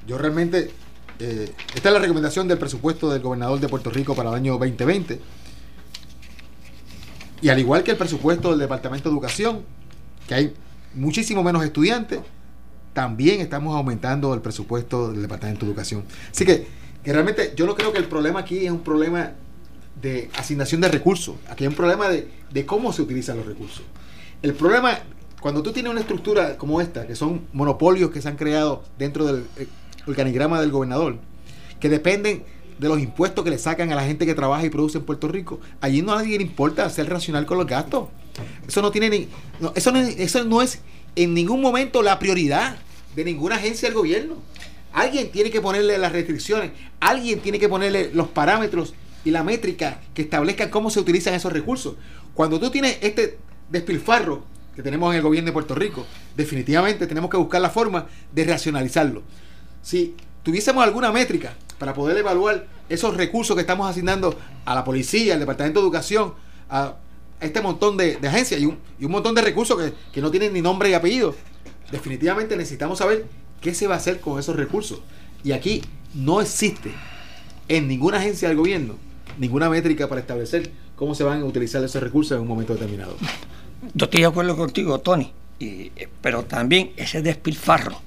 [0.07, 0.71] Yo realmente,
[1.19, 4.53] eh, esta es la recomendación del presupuesto del gobernador de Puerto Rico para el año
[4.53, 5.21] 2020.
[7.41, 9.63] Y al igual que el presupuesto del Departamento de Educación,
[10.27, 10.55] que hay
[10.95, 12.21] muchísimo menos estudiantes,
[12.95, 16.05] también estamos aumentando el presupuesto del Departamento de Educación.
[16.31, 16.67] Así que,
[17.03, 19.33] que realmente yo no creo que el problema aquí es un problema
[20.01, 21.37] de asignación de recursos.
[21.51, 23.83] Aquí hay un problema de, de cómo se utilizan los recursos.
[24.43, 24.99] El problema,
[25.41, 29.27] cuando tú tienes una estructura como esta, que son monopolios que se han creado dentro
[29.27, 29.67] del eh,
[30.07, 31.19] organigrama del gobernador,
[31.81, 32.45] que dependen
[32.79, 35.29] de los impuestos que le sacan a la gente que trabaja y produce en Puerto
[35.29, 38.09] Rico, allí no a nadie le importa ser racional con los gastos.
[38.67, 39.29] Eso no tiene ni,
[39.61, 40.81] no, eso, no, es- eso no es
[41.17, 42.77] en ningún momento la prioridad
[43.15, 44.37] de ninguna agencia del gobierno.
[44.93, 50.01] Alguien tiene que ponerle las restricciones, alguien tiene que ponerle los parámetros y la métrica
[50.13, 51.97] que establezcan cómo se utilizan esos recursos.
[52.35, 53.39] Cuando tú tienes este
[53.71, 54.45] despilfarro
[54.77, 58.45] que tenemos en el gobierno de Puerto Rico, definitivamente tenemos que buscar la forma de
[58.45, 59.23] racionalizarlo.
[59.83, 65.35] Si tuviésemos alguna métrica para poder evaluar esos recursos que estamos asignando a la policía,
[65.35, 66.35] al Departamento de Educación,
[66.69, 66.97] a
[67.41, 70.53] este montón de, agencias y un, y un montón de recursos que, que no tienen
[70.53, 71.35] ni nombre y apellido,
[71.91, 73.27] definitivamente necesitamos saber
[73.61, 75.01] qué se va a hacer con esos recursos.
[75.43, 75.83] Y aquí
[76.15, 76.93] no existe
[77.69, 78.97] en ninguna agencia del gobierno
[79.39, 83.17] ninguna métrica para establecer cómo se van a utilizar esos recursos en un momento determinado.
[83.95, 85.33] Yo estoy de acuerdo contigo, Tony,
[86.21, 88.01] pero también ese despilfarro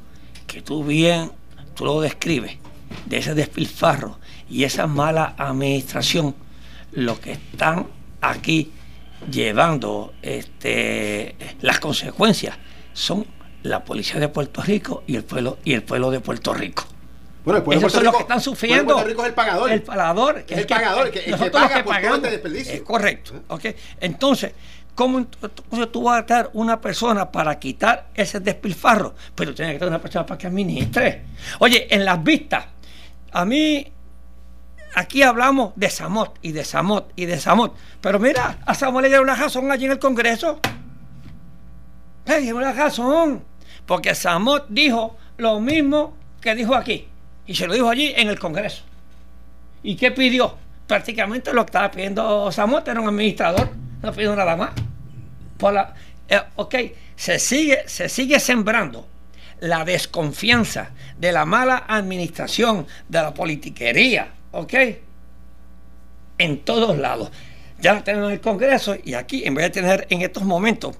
[0.46, 1.32] que tú bien,
[1.76, 2.58] tú lo describes,
[3.06, 4.18] de ese despilfarro
[4.50, 6.36] y esa mala administración,
[6.94, 7.88] lo que están
[8.22, 8.72] aquí
[9.30, 12.58] llevando este, las consecuencias
[12.94, 13.26] son
[13.64, 16.86] la policía de Puerto Rico y el pueblo y el pueblo de Puerto Rico.
[17.44, 18.94] Bueno, el pueblo de Esos son Puerto los que Rico- están sufriendo.
[18.94, 19.72] Puerto Rico es el pagador.
[19.72, 20.44] El pagador.
[20.48, 22.74] Es el pagador, que- el que nosotros paga que por todo este desperdicio.
[22.74, 23.34] Es correcto.
[23.48, 23.66] ¿ok?
[24.02, 24.52] Entonces,
[24.96, 29.16] ¿cómo entonces tú vas a dar una persona para quitar ese despilfarro?
[29.36, 31.24] Pero tienes que tener una persona para que administre.
[31.60, 32.66] Oye, en las vistas,
[33.32, 33.94] a mí
[34.96, 37.76] aquí hablamos de Samot y de Samot y de Samot.
[38.02, 40.60] Pero mira, a Samot le dieron una razón allí en el Congreso.
[42.28, 43.44] Dieron una razón.
[43.86, 47.08] Porque Samot dijo lo mismo que dijo aquí.
[47.46, 48.84] Y se lo dijo allí en el Congreso.
[49.84, 50.56] ¿Y qué pidió?
[50.86, 53.70] Prácticamente lo que estaba pidiendo Samot era un administrador.
[54.02, 54.72] No pidió nada más.
[56.30, 56.76] Eh, ok,
[57.16, 59.08] se sigue, se sigue sembrando
[59.60, 64.74] la desconfianza de la mala administración, de la politiquería, ¿ok?
[66.38, 67.32] En todos lados.
[67.80, 70.96] Ya la tenemos en el Congreso y aquí, en vez de tener en estos momentos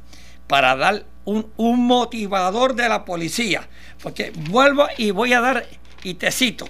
[0.48, 3.68] para dar un, un motivador de la policía,
[4.02, 5.66] porque vuelvo y voy a dar,
[6.04, 6.68] y te cito,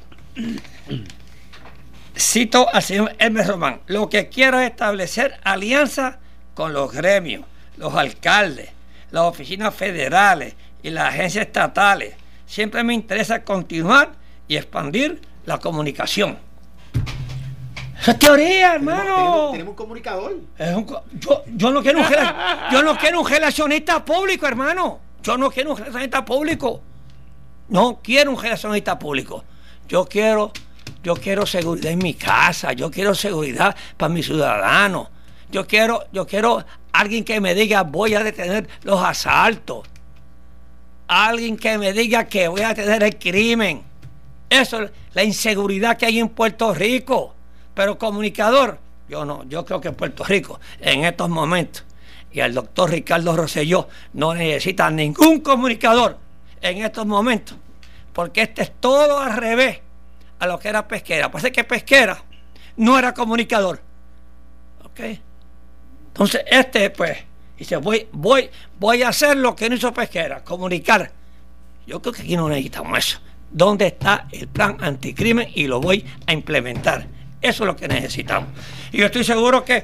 [2.17, 6.19] cito al señor Hermes Román, lo que quiero es establecer alianza
[6.53, 7.45] con los gremios,
[7.78, 8.69] los alcaldes,
[9.11, 12.15] las oficinas federales y las agencias estatales.
[12.45, 14.13] Siempre me interesa continuar
[14.47, 16.38] y expandir la comunicación.
[17.99, 19.15] Esa es teoría, hermano.
[19.15, 20.35] Tenemos, tenemos un comunicador.
[20.57, 22.05] Es un co- yo, yo no quiero un
[22.71, 24.99] yo no quiero un relacionista público, hermano.
[25.23, 26.81] Yo no quiero un relacionista público.
[27.69, 29.43] No quiero un relacionista público.
[29.89, 30.51] Yo quiero,
[31.03, 32.73] yo quiero seguridad en mi casa.
[32.73, 35.07] Yo quiero seguridad para mis ciudadanos.
[35.49, 39.87] Yo quiero, yo quiero alguien que me diga voy a detener los asaltos.
[41.07, 43.81] Alguien que me diga que voy a detener el crimen.
[44.49, 47.33] Eso es la inseguridad que hay en Puerto Rico.
[47.78, 51.86] Pero comunicador, yo no, yo creo que Puerto Rico, en estos momentos,
[52.32, 56.17] y el doctor Ricardo Rosselló no necesita ningún comunicador
[56.59, 57.55] en estos momentos,
[58.13, 59.80] porque este es todo al revés
[60.39, 61.30] a lo que era pesquera.
[61.30, 62.23] Parece que pesquera
[62.78, 63.80] no era comunicador.
[64.84, 64.99] ¿Ok?
[66.07, 67.15] Entonces, este, pues,
[67.59, 68.49] dice, voy, voy,
[68.80, 71.11] voy a hacer lo que no hizo pesquera, comunicar.
[71.86, 73.19] Yo creo que aquí no necesitamos eso.
[73.51, 75.49] ¿Dónde está el plan anticrimen?
[75.53, 77.16] Y lo voy a implementar.
[77.41, 78.49] Eso es lo que necesitamos.
[78.91, 79.83] Y yo estoy seguro que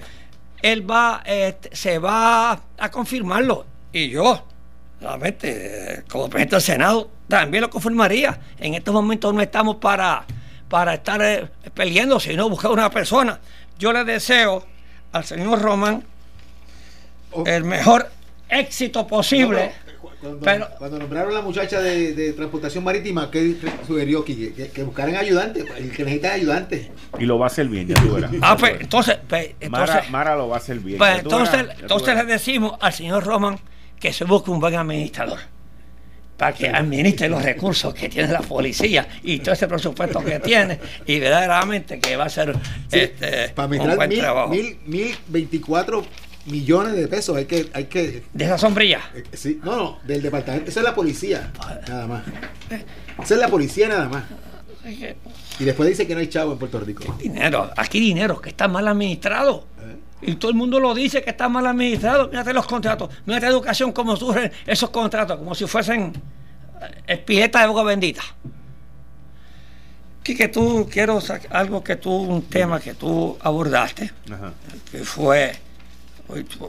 [0.62, 3.66] él va, este, se va a confirmarlo.
[3.92, 4.46] Y yo,
[5.00, 8.40] realmente, eh, como presidente del Senado, también lo confirmaría.
[8.58, 10.26] En estos momentos no estamos para,
[10.70, 13.40] para estar eh, peleando, sino buscar una persona.
[13.78, 14.66] Yo le deseo
[15.12, 16.04] al señor Román
[17.34, 17.44] Oh.
[17.46, 18.10] el mejor
[18.50, 19.74] éxito posible.
[20.24, 23.56] Cuando, Pero- cuando nombraron a la muchacha de, de transportación marítima, ¿qué
[23.86, 25.66] sugirió que, que, que buscaran ayudantes?
[25.78, 26.88] El que necesita es ayudantes.
[27.20, 28.32] Y lo va a hacer bien, ya tú verás.
[28.42, 30.98] Ah, pues entonces, pues, entonces, Mara, Mara lo va a hacer bien.
[30.98, 33.60] pues, entonces, verás, le decimos al señor Roman
[34.00, 35.40] que se busque un buen administrador
[36.38, 40.80] para que administre los recursos que tiene la policía y todo ese presupuesto que tiene
[41.06, 42.56] y verdaderamente que va a ser
[42.92, 44.50] este, Para un buen mil, trabajo.
[44.50, 46.04] mil, mil veinticuatro
[46.46, 49.00] millones de pesos, hay que, hay que De esa sombrilla.
[49.16, 51.52] eh, sí, no, no, del departamento, esa es la policía,
[51.88, 52.24] nada más.
[53.24, 54.24] Esa es la policía nada más.
[55.60, 57.16] Y después dice que no hay chavo en Puerto Rico.
[57.20, 59.66] Dinero, aquí dinero que está mal administrado.
[59.80, 60.32] ¿Eh?
[60.32, 62.28] Y todo el mundo lo dice que está mal administrado.
[62.30, 63.10] Mírate los contratos.
[63.26, 66.12] Mírate educación, cómo surgen esos contratos, como si fuesen
[66.82, 68.24] eh, espiletas de agua bendita.
[70.24, 74.54] que tú quiero sac- algo que tú, un tema que tú abordaste, Ajá.
[74.92, 75.54] que fue,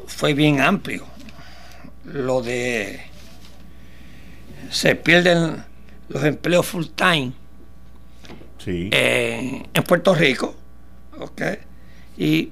[0.07, 1.05] fue bien amplio.
[2.05, 3.01] Lo de
[4.71, 5.65] se pierden
[6.09, 7.33] los empleos full time
[8.59, 8.89] Sí.
[8.93, 10.55] en, en Puerto Rico,
[11.21, 11.43] ¿ok?
[12.17, 12.51] Y,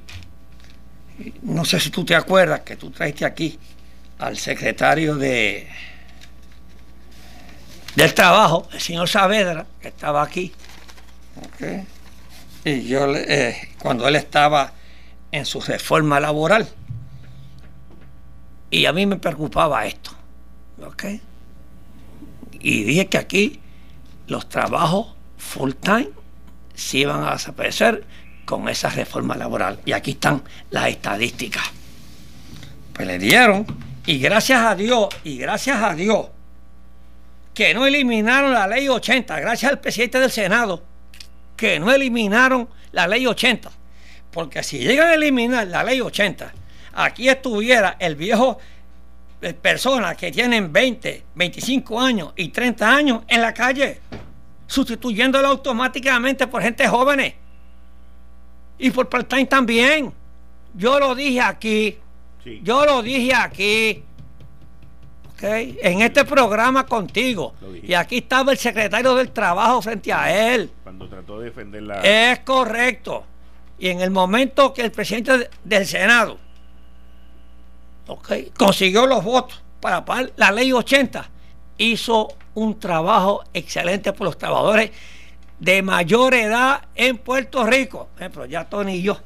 [1.19, 3.59] y no sé si tú te acuerdas que tú traiste aquí
[4.19, 5.69] al secretario de
[7.97, 10.53] del trabajo, el señor Saavedra, que estaba aquí,
[11.37, 11.85] ¿ok?
[12.65, 14.73] Y yo, eh, cuando él estaba
[15.31, 16.69] en su reforma laboral,
[18.73, 20.13] y a mí me preocupaba esto,
[20.83, 21.05] ¿ok?
[22.59, 23.61] Y dije que aquí
[24.27, 26.09] los trabajos full time
[26.75, 28.05] se iban a desaparecer
[28.47, 29.79] con esa reforma laboral.
[29.85, 31.65] Y aquí están las estadísticas.
[32.95, 33.67] Pues le dieron,
[34.07, 36.29] y gracias a Dios, y gracias a Dios,
[37.53, 40.83] que no eliminaron la ley 80, gracias al presidente del Senado,
[41.59, 43.71] que no eliminaron la ley 80.
[44.31, 46.55] Porque si llegan a eliminar la ley 80,
[46.95, 48.59] aquí estuviera el viejo
[49.41, 54.01] eh, personas que tienen 20, 25 años y 30 años en la calle,
[54.67, 57.35] sustituyéndolo automáticamente por gente jóvenes
[58.79, 60.13] y por part-time también.
[60.75, 61.99] Yo lo dije aquí,
[62.43, 62.61] Sí.
[62.63, 64.03] yo lo dije aquí,
[65.35, 65.43] ¿ok?
[65.43, 67.55] en este programa contigo.
[67.83, 70.71] Y aquí estaba el secretario del trabajo frente a él.
[70.83, 72.01] Cuando trató de defender la.
[72.01, 73.25] Es correcto.
[73.79, 76.39] Y en el momento que el presidente de- del Senado
[78.07, 81.29] ok, consiguió los votos para pagar la ley 80,
[81.79, 84.91] hizo un trabajo excelente por los trabajadores
[85.59, 88.09] de mayor edad en Puerto Rico.
[88.13, 89.19] Por ejemplo, ya Tony y yo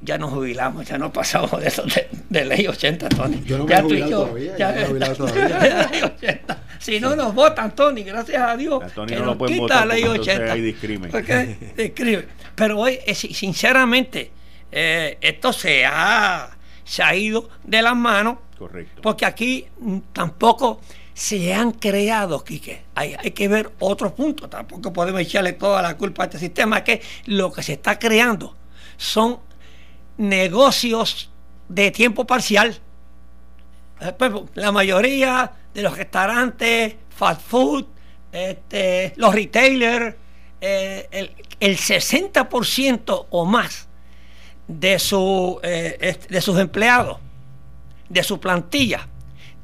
[0.00, 3.42] ya nos jubilamos, ya no pasamos de eso de, de ley 80, Tony.
[3.44, 5.48] Yo no me ya he jubilado yo, todavía, ya- yo no me he jubilado todavía.
[5.48, 6.58] la ley 80.
[6.78, 8.80] Si no nos votan, Tony, gracias a Dios.
[8.80, 10.52] A Tony que no lo nos quita votar la ley porque entonces 80.
[10.52, 11.10] hay discrimen.
[11.10, 12.28] Porque discrimen.
[12.54, 14.30] Pero hoy, eh, si- sinceramente,
[14.70, 16.48] eh, esto se ha,
[16.88, 19.02] se ha ido de las manos Correcto.
[19.02, 20.80] porque aquí mm, tampoco
[21.12, 22.84] se han creado, Quique.
[22.94, 24.48] Hay, hay que ver otro punto.
[24.48, 28.56] Tampoco podemos echarle toda la culpa a este sistema, que lo que se está creando
[28.96, 29.40] son
[30.16, 31.30] negocios
[31.68, 32.78] de tiempo parcial.
[34.00, 37.84] Eh, pues, La mayoría de los restaurantes, fast food,
[38.30, 40.14] este, los retailers,
[40.60, 43.87] eh, el, el 60% o más
[44.68, 47.18] de, su, eh, de sus empleados,
[48.08, 49.08] de su plantilla,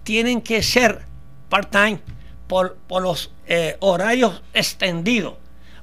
[0.03, 1.03] tienen que ser
[1.49, 2.01] part-time
[2.49, 5.35] por, por los eh, horarios extendidos.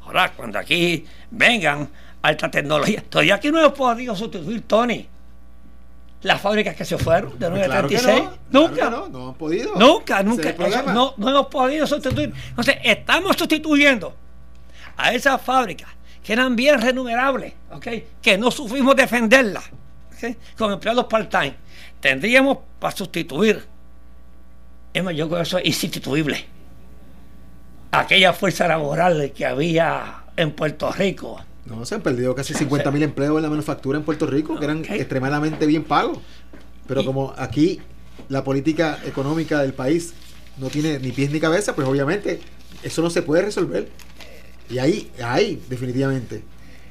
[0.04, 1.90] Ahora, cuando aquí vengan
[2.22, 5.08] alta tecnología, todavía aquí no hemos podido sustituir, Tony,
[6.24, 8.24] las fábricas que se fueron de Pues Claro 936.
[8.52, 8.76] no, nunca.
[8.76, 9.76] claro no, no han podido.
[9.76, 10.54] Nunca, nunca.
[10.94, 12.34] no, no hemos podido sustituir.
[12.50, 14.16] Entonces, estamos sustituyendo
[14.98, 15.90] a esas fábricas
[16.24, 17.88] que eran bien remunerables, ¿ok?
[18.22, 19.66] que no sufrimos defenderlas
[20.16, 20.36] ¿ok?
[20.58, 21.56] con empleados part-time.
[22.00, 23.64] Tendríamos para sustituir,
[24.94, 26.46] yo creo que eso es insustituible,
[27.92, 31.40] aquella fuerza laboral que había en Puerto Rico.
[31.66, 34.66] No, se han perdido casi 50 mil empleos en la manufactura en Puerto Rico, que
[34.66, 36.20] eran extremadamente bien pagos.
[36.88, 37.80] Pero como aquí
[38.30, 40.14] la política económica del país
[40.58, 42.42] no tiene ni pies ni cabeza, pues obviamente
[42.84, 43.90] eso no se puede resolver.
[44.72, 46.44] Y ahí hay definitivamente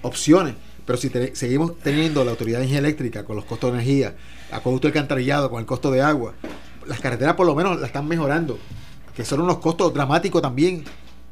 [0.03, 0.55] opciones.
[0.87, 4.15] Pero si te- seguimos teniendo la autoridad de energía eléctrica con los costos de energía,
[4.51, 6.35] acueducto alcantarillado con el costo de agua,
[6.87, 8.59] las carreteras por lo menos la están mejorando,
[9.15, 10.85] que son unos costos dramáticos también.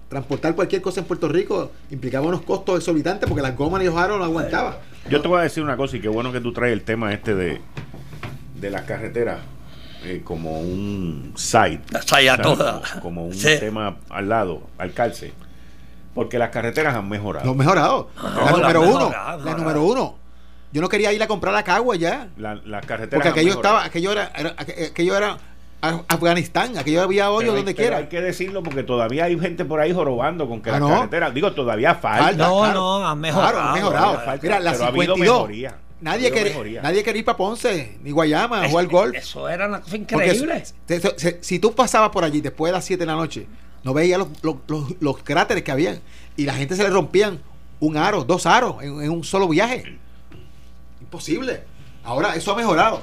[0.09, 3.97] Transportar cualquier cosa en Puerto Rico implicaba unos costos exorbitantes porque las gomas y los
[3.97, 4.77] aros no aguantaban.
[5.11, 7.13] Yo te voy a decir una cosa y qué bueno que tú traes el tema
[7.13, 7.61] este de,
[8.59, 9.41] de las carreteras
[10.05, 11.81] eh, como un site.
[11.91, 12.43] La saya ¿sabes?
[12.47, 12.81] toda.
[12.91, 13.57] Como, como un Sí.
[13.61, 15.33] tema al lado, al calce.
[16.19, 17.47] Porque las carreteras han mejorado.
[17.47, 18.09] Lo mejorado.
[18.17, 19.45] No, la número mejorado, uno.
[19.45, 20.15] La número uno.
[20.73, 22.29] Yo no quería ir a comprar la cagua ya.
[22.37, 23.77] La- las carreteras Porque han aquello mejorado.
[23.77, 25.39] estaba, aquello era, era- aquello era
[25.81, 27.97] Af- Afganistán, aquello había hoyo donde pero quiera.
[27.99, 30.89] Hay que decirlo porque todavía hay gente por ahí jorobando con que Ah, las no.
[30.89, 32.25] carreteras, digo, todavía falta.
[32.25, 32.75] Falta, No, claro.
[32.75, 33.53] no, han mejorado.
[33.53, 34.15] Claro, han mejorado.
[34.25, 35.37] Falta, Mira, la pero ha habido 52.
[35.39, 35.69] mejoría.
[35.71, 36.83] Ha Nadie mejoría.
[36.83, 39.15] nadie quiere ir para Ponce, ni Guayama, a jugar golf.
[39.17, 40.65] Eso era una cosa Porque increíble.
[40.87, 43.47] se- se- se- si tú pasabas por allí después de las 7 de la noche,
[43.85, 46.01] no veías los, los- los- los cráteres que habían.
[46.37, 47.41] Y la gente se le rompían
[47.81, 49.99] un aro, dos aros en, en un solo viaje.
[51.01, 51.63] Imposible.
[52.05, 53.03] Ahora eso ha mejorado.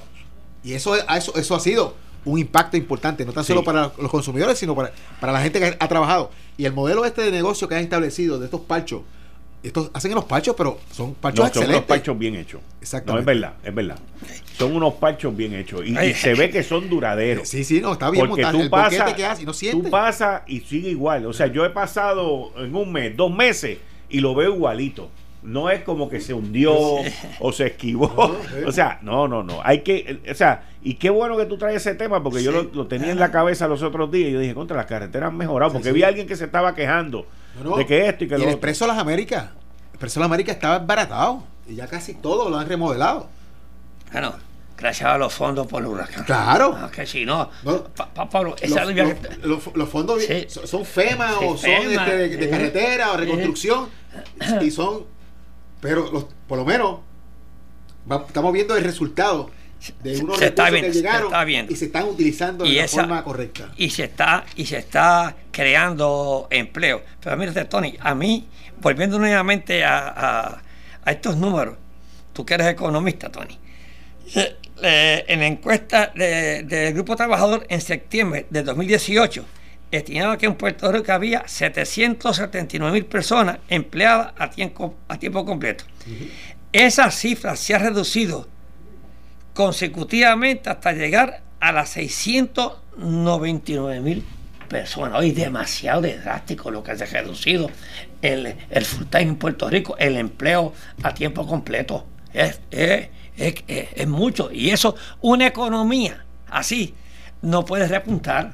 [0.64, 1.96] Y eso, eso, eso ha sido
[2.26, 3.50] un impacto importante, no tan Sí.
[3.54, 6.32] solo para los consumidores, sino para, para la gente que ha trabajado.
[6.58, 9.02] Y el modelo este de negocio que han establecido de estos parchos,
[9.68, 11.88] estos hacen los parchos, pero son parchos No, son unos excelentes.
[11.88, 12.62] parchos bien hechos.
[12.82, 13.26] Exactamente.
[13.26, 14.00] No, es verdad, es verdad.
[14.58, 15.86] Son unos parchos bien hechos.
[15.86, 17.48] Y, se ve que son duraderos.
[17.48, 18.58] Sí, sí, no, está bien Porque montado.
[18.58, 21.26] tú El boquete pasas, que hace y no tú pasas y sigue igual.
[21.26, 25.10] O sea, yo he pasado en un mes, dos meses y lo veo igualito.
[25.46, 26.74] No es como que se hundió
[27.40, 28.36] o se esquivó.
[28.68, 29.60] O sea, no, no, no.
[29.64, 32.64] Hay que, o sea, y qué bueno que tú traes ese tema porque yo lo,
[32.64, 35.38] lo tenía en la cabeza los otros días y yo dije, contra las carreteras han
[35.38, 37.28] mejorado porque Sí, vi a alguien que se estaba quejando
[37.64, 37.78] No, no.
[37.78, 38.52] de que esto y que y lo el otro.
[38.54, 39.44] Expreso Las Américas.
[39.46, 41.44] El Expreso Las Américas estaba baratado.
[41.68, 43.28] Y ya casi todo lo han remodelado.
[44.12, 44.34] Bueno,
[44.78, 46.24] gracias a los fondos por el huracán.
[46.26, 46.78] Claro.
[46.92, 47.84] Que si no, No.
[47.84, 50.46] Pa- pa- Pablo, esa Los, los- que- los- los fondos Sí.
[50.48, 53.18] son- FEMA Sí, o son este, de, de eh, carretera o eh.
[53.18, 53.90] reconstrucción.
[54.62, 55.14] Y son.
[55.88, 57.00] Pero los, por lo menos
[58.12, 59.52] va- estamos viendo el resultado
[60.02, 61.34] de unos se recursos viendo, que llegaron
[61.74, 63.72] y se están utilizando de la forma correcta.
[63.78, 67.04] y se está y se está creando empleo.
[67.22, 68.48] Pero mírate, Tony, a mí,
[68.82, 70.62] volviendo nuevamente a, a-
[71.04, 71.76] a estos números,
[72.34, 73.60] tú que eres economista, Tony,
[74.36, 79.46] eh, eh, en la encuesta de- del Grupo Trabajador en septiembre de 2018,
[79.98, 85.84] estimaba que en Puerto Rico había 779 mil personas empleadas a tiempo, a tiempo completo.
[86.72, 88.48] Esa cifra se ha reducido
[89.54, 94.24] consecutivamente hasta llegar a las 699 mil
[94.68, 95.20] personas.
[95.20, 97.70] Hoy demasiado de drástico lo que se ha reducido
[98.22, 100.74] el, el full time en Puerto Rico, el empleo
[101.04, 102.06] a tiempo completo.
[102.34, 104.52] Es, es- es- es- es mucho.
[104.52, 106.94] Y eso, una economía así,
[107.42, 108.54] no puede repuntar.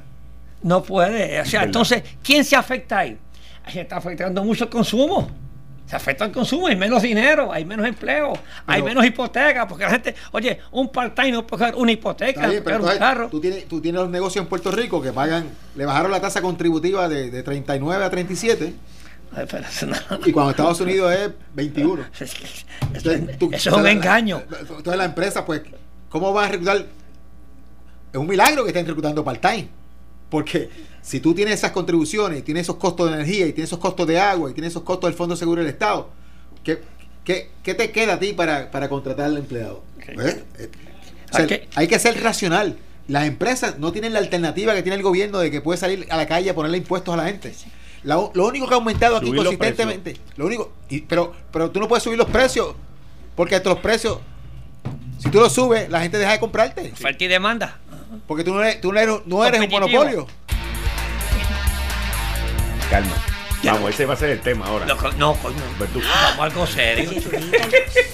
[0.62, 1.40] No puede.
[1.40, 3.18] O sea, entonces, ¿quién se afecta ahí?
[3.70, 5.30] Se está afectando mucho el consumo.
[5.86, 8.32] Se afecta el consumo, hay menos dinero, hay menos empleo,
[8.66, 12.62] hay menos hipotecas, porque la gente, oye, un part-time no puede coger una hipoteca, bien,
[12.64, 13.28] pero un carro.
[13.28, 16.40] tú, tienes, tú tienes los negocios en Puerto Rico que pagan, le bajaron la tasa
[16.40, 18.72] contributiva de, de 39 a 37
[19.34, 22.04] Ay, pero eso no- Y cuando Estados Unidos es 21.
[22.20, 22.46] es que-
[22.94, 24.42] Entonces, tú- eso es un la- engaño.
[24.48, 25.60] la- Entonces la empresa, pues,
[26.08, 26.86] ¿cómo va a reclutar?
[28.12, 29.68] Es un milagro que estén reclutando part-time.
[30.32, 30.70] Porque
[31.02, 34.06] si tú tienes esas contribuciones, y tienes esos costos de energía, y tienes esos costos
[34.06, 36.08] de agua, y tienes esos costos del Fondo Seguro del Estado,
[36.64, 36.80] ¿qué,
[37.22, 39.82] qué, qué te queda a ti para, para contratar al empleado?
[40.16, 40.38] ¿Ves?
[40.58, 40.70] Eh,
[41.30, 41.68] o sea, ¿A qué?
[41.74, 42.78] hay que ser racional.
[43.08, 46.16] Las empresas no tienen la alternativa que tiene el gobierno de que puede salir a
[46.16, 47.52] la calle a ponerle impuestos a la gente.
[48.04, 51.78] La- lo único que ha aumentado aquí Subir consistentemente, lo único, y- pero, pero tú
[51.78, 52.74] no puedes subir los precios,
[53.36, 54.18] porque estos los precios,
[55.18, 56.90] si tú los subes, la gente deja de comprarte.
[56.94, 57.78] Oferta y demanda.
[58.26, 60.26] Porque tú no eres, tú no eres, no eres un monopolio.
[62.90, 63.12] Calma.
[63.62, 63.74] Ya.
[63.74, 64.86] Vamos, ese va a ser el tema ahora.
[64.86, 65.56] No, no, coño.
[65.78, 67.10] Pues Vamos a algo serio.
[67.10, 67.58] Oye, Zulita,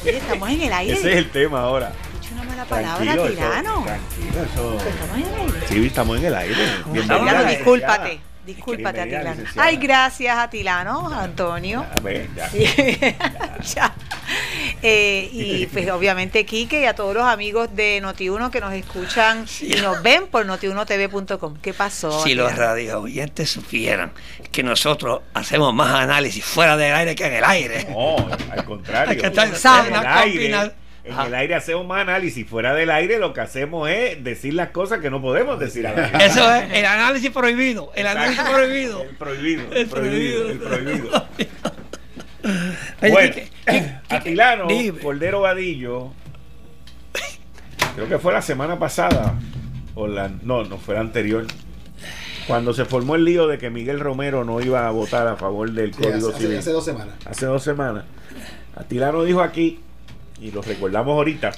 [0.02, 0.92] oye, estamos en el aire.
[0.92, 1.92] Ese es el tema ahora.
[2.20, 3.84] Dicho una mala palabra, Tranquilo, eso- tirano.
[3.84, 4.78] Tranquilo, eso.
[4.86, 5.66] Estamos en el aire.
[5.68, 6.54] Sí, estamos en el aire.
[6.92, 7.44] Licenciada.
[7.44, 8.20] discúlpate.
[8.48, 9.30] Discúlpate, Atilano.
[9.30, 9.68] licenciada.
[9.68, 11.84] Ay, gracias, Atilano, Antonio.
[11.96, 12.48] A ver, ya.
[12.48, 12.66] Sí,
[13.74, 13.94] ya.
[14.82, 19.46] Eh, y pues obviamente Quique y a todos los amigos de Noti1 que nos escuchan
[19.62, 21.56] y nos ven por noti1tv.com.
[21.60, 22.22] ¿Qué pasó?
[22.22, 24.12] Si los radio oyentes supieran
[24.52, 27.86] que nosotros hacemos más análisis fuera del aire que en el aire.
[27.88, 28.16] No,
[28.52, 29.10] al contrario.
[29.10, 30.74] Hay que estar en, el aire, combinar.
[31.08, 31.26] En Ajá.
[31.26, 32.46] el aire hacemos más análisis.
[32.48, 35.98] Fuera del aire lo que hacemos es decir las cosas que no podemos decir al
[36.04, 36.24] aire.
[36.26, 37.90] Eso es el análisis prohibido.
[37.94, 39.02] El análisis prohibido.
[39.02, 39.62] El prohibido.
[39.72, 40.50] El El prohibido.
[40.50, 41.26] El prohibido.
[43.00, 43.34] Bueno,
[44.08, 44.98] Atilano, dime.
[45.00, 46.12] Cordero Vadillo,
[47.94, 49.34] creo que fue la semana pasada,
[49.94, 51.46] o la, no, no fue la anterior,
[52.46, 55.70] cuando se formó el lío de que Miguel Romero no iba a votar a favor
[55.72, 56.50] del Sí, Código hace, Civil.
[56.52, 57.14] hace- hace dos semanas.
[57.26, 58.04] hace dos semanas.
[58.76, 59.80] Atilano dijo aquí,
[60.40, 61.52] y lo recordamos ahorita,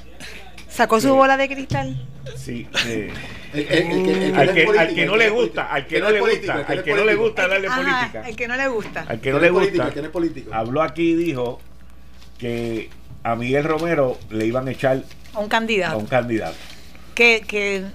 [0.68, 2.00] ¿Sacó su bola de cristal?
[2.36, 3.10] sí, eh,
[3.52, 5.62] El- el- el que- el que al, que, político, al que el no le gusta,
[5.66, 8.56] al que no le gusta, al que no le gusta darle política, el que no
[8.56, 9.00] le gusta.
[9.08, 9.90] al que no le gusta,
[10.52, 11.60] habló aquí y dijo
[12.38, 12.88] que
[13.24, 15.02] a Miguel Romero le iban a echar
[15.34, 15.98] A un a candidato.
[15.98, 16.56] un candidato.
[17.14, 17.90] Que, que el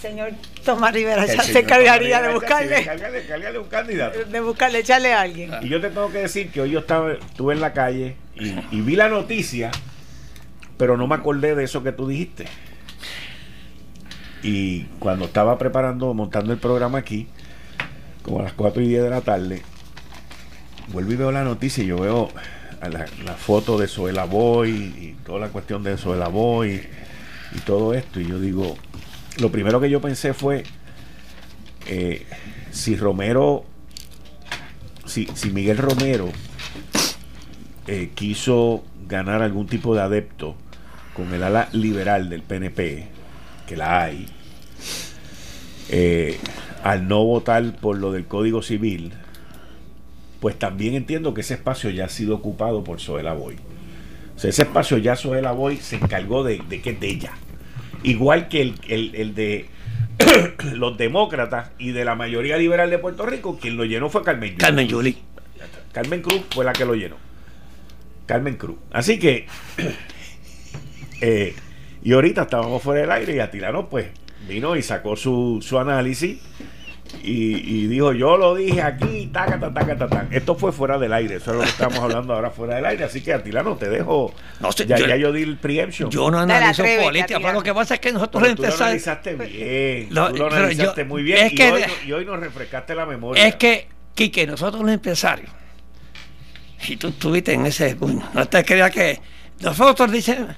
[0.00, 0.32] señor
[0.64, 4.24] Tomás Rivera Que ya se encargaría de buscarle, sí, cárgale- cárgale un candidato.
[4.24, 5.50] de buscarle, echarle a alguien.
[5.62, 8.48] Y yo te tengo que decir que hoy yo estaba, estuve en la calle y,
[8.72, 9.70] y vi la noticia,
[10.78, 12.46] pero no me acordé de eso que tú dijiste.
[14.42, 17.26] Y cuando estaba preparando, montando el programa aquí,
[18.22, 19.62] como a las 4 y 10 de la tarde,
[20.92, 22.28] vuelvo y veo la noticia y yo veo
[22.90, 26.80] la, foto de Zoela Boy y toda la cuestión de Zoela Boy
[27.52, 28.20] y todo esto.
[28.20, 28.76] Y yo digo,
[29.38, 30.62] lo primero que yo pensé fue,
[31.86, 32.24] eh,
[32.70, 33.64] si Romero
[35.08, 36.28] si, si Miguel Romero
[37.86, 40.54] eh, quiso ganar algún tipo de adepto
[41.18, 43.08] con el ala liberal del PNP,
[43.66, 44.26] que la hay,
[45.90, 46.38] eh,
[46.84, 49.12] al no votar por lo del Código Civil,
[50.40, 53.56] pues también entiendo que ese espacio ya ha sido ocupado por Zoela Boy.
[54.36, 57.32] O sea, ese espacio ya Zoela Boy se encargó de, de que es de ella.
[58.04, 59.66] Igual que el, el- el de
[60.74, 64.50] los demócratas y de la mayoría liberal de Puerto Rico, quien lo llenó fue Carmen
[64.50, 64.58] Yulín.
[64.60, 65.18] Carmen Yuli.
[65.92, 67.16] Carmen Cruz fue la que lo llenó.
[68.26, 68.76] Carmen Cruz.
[68.92, 69.46] Así que,
[71.20, 71.54] eh,
[72.02, 74.06] y ahorita estábamos fuera del aire y Atilano pues
[74.48, 76.38] vino y sacó su, su análisis
[77.22, 80.26] y, y dijo, yo lo dije aquí, taca, taca, taca, taca.
[80.30, 83.04] Esto fue fuera del aire, eso es lo que estamos hablando ahora fuera del aire.
[83.04, 84.32] Así que Atilano, te dejo.
[84.60, 86.10] No sé, ya, yo- ya yo di el preemption.
[86.10, 89.34] Yo no analizo política, pero lo que pasa es que nosotros Pero tú lo analizaste
[89.36, 92.38] bien, Lo- tú lo analizaste yo- muy bien es y, que hoy, y hoy nos
[92.40, 93.46] refrescaste la memoria.
[93.46, 95.50] Es que, Quique, nosotros los empresarios,
[96.88, 97.96] y tú estuviste en ese,
[98.34, 99.18] no te creas que
[99.60, 100.48] nosotros dicen,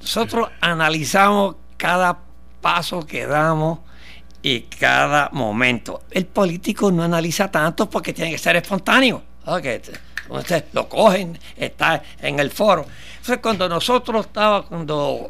[0.00, 2.18] nosotros analizamos cada
[2.60, 3.80] paso que damos
[4.42, 6.02] y cada momento.
[6.10, 9.22] El político no analiza tanto porque tiene que ser espontáneo.
[9.62, 9.92] Que te-
[10.24, 12.86] Entonces lo cogen, está en el foro.
[13.16, 15.26] Entonces cuando nosotros estaba, cuando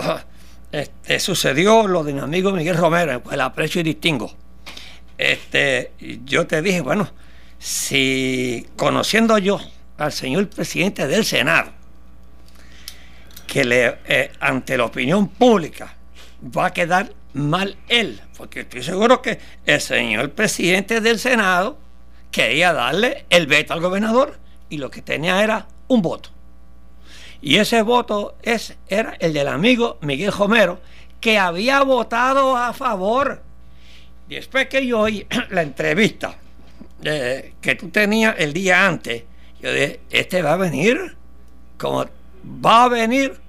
[0.73, 4.31] este, sucedió lo de mi amigo Miguel Romero, pues el aprecio y distingo
[5.19, 5.93] este,
[6.25, 7.11] yo te dije, bueno,
[7.59, 9.61] si conociendo yo
[9.99, 11.73] al señor presidente del Senado,
[13.51, 15.97] que le, eh, ante la opinión pública
[16.57, 21.77] va a quedar mal él, porque estoy seguro que el señor presidente del Senado
[22.31, 24.39] quería darle el veto al gobernador
[24.69, 26.31] y lo que tenía era un voto.
[27.43, 30.81] Y ese voto es, era el del amigo Miguel Romero,
[31.21, 33.43] que había votado a favor.
[34.29, 36.37] Después que yo oí la entrevista
[37.03, 39.25] eh, que tú tenías el día antes,
[39.61, 41.17] yo dije, este va a venir
[41.77, 42.07] como
[42.45, 43.41] va a venir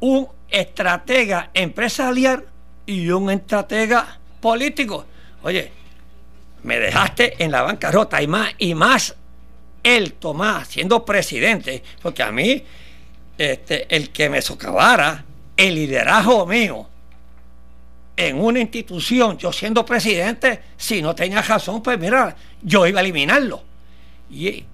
[0.00, 2.44] un estratega empresarial
[2.86, 5.04] y un estratega político.
[5.42, 5.70] Oye,
[6.62, 9.14] me dejaste en la bancarrota y más y más
[9.82, 12.62] él, Tomás, siendo presidente, porque a mí,
[13.36, 15.24] este, el que me socavara
[15.56, 16.88] el liderazgo mío
[18.16, 23.02] en una institución, yo siendo presidente, si no tenía razón, pues mira, yo iba a
[23.02, 23.62] eliminarlo.
[24.30, 24.64] Y,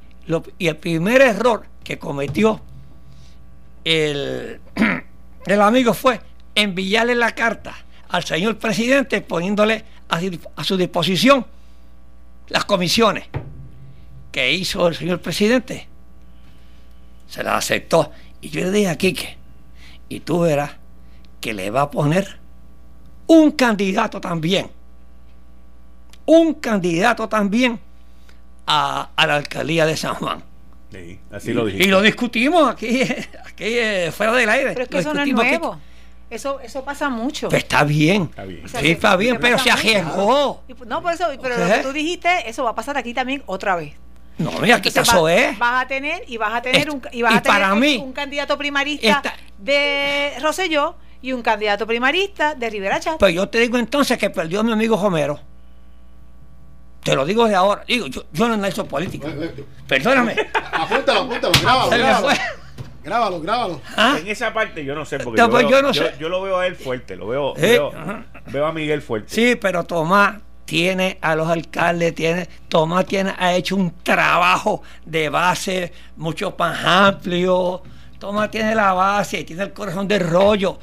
[0.59, 2.61] y el primer error que cometió
[3.85, 4.61] el,
[5.47, 6.21] el amigo fue
[6.55, 7.75] enviarle la carta
[8.09, 11.47] al señor presidente poniéndole a, su disposición
[12.49, 13.27] las comisiones
[14.31, 15.89] que hizo el señor presidente.
[17.29, 18.13] Se las aceptó.
[18.41, 19.37] Y yo le dije a Quique,
[20.09, 20.73] y tú verás
[21.41, 22.39] que le va a poner
[23.27, 24.71] un candidato también,
[26.27, 27.81] un candidato también
[28.67, 30.43] a, a la alcaldía de San Juan.
[30.95, 31.79] Sí, así lo dije.
[31.83, 33.03] Y lo discutimos aquí,
[33.47, 34.71] aquí eh, fuera del aire.
[34.73, 35.33] Pero es que Lo eso no es aquí.
[35.33, 35.81] nuevo.
[36.31, 37.49] Eso, eso pasa mucho.
[37.49, 38.23] Pues está bien.
[38.25, 38.65] Está bien.
[38.65, 40.63] O sea, sí, se- está bien, se pero se arriesgó.
[40.69, 41.73] Y, No, por eso, pero lo ¿Qué?
[41.75, 43.93] que tú dijiste, eso va a pasar aquí también otra vez.
[44.39, 45.59] No, mira, aquí está Entonces, va- eso es.
[45.59, 47.81] Vas a tener y vas a tener un y vas y a tener para un-
[47.81, 53.19] mí, un candidato primarista esta- de Rosselló y un candidato primarista de Rivera Chat.
[53.19, 55.39] Pues yo te digo entonces que perdió mi amigo Homero.
[57.05, 57.85] Te lo digo de ahora.
[57.87, 59.29] Digo, yo, yo no analizo política.
[59.87, 60.35] Perdóname.
[60.73, 62.27] Apúntalo, apúntalo, grábalo, Se me grábalo.
[62.29, 62.39] fue.
[63.05, 63.81] Grábalo, grábalo.
[63.97, 64.17] ¿Ah?
[64.19, 66.15] En esa parte yo no sé, porque No, yo, pues veo, yo no yo- sé.
[66.19, 67.79] yo lo veo a él fuerte, lo veo, Eh,
[68.47, 69.35] veo a Miguel fuerte.
[69.35, 75.29] Sí, pero Tomás tiene a los alcaldes, tiene, Tomás tiene, ha hecho un trabajo de
[75.29, 77.83] base mucho más amplio.
[78.19, 80.79] Tomás tiene la base, tiene el corazón de rollo.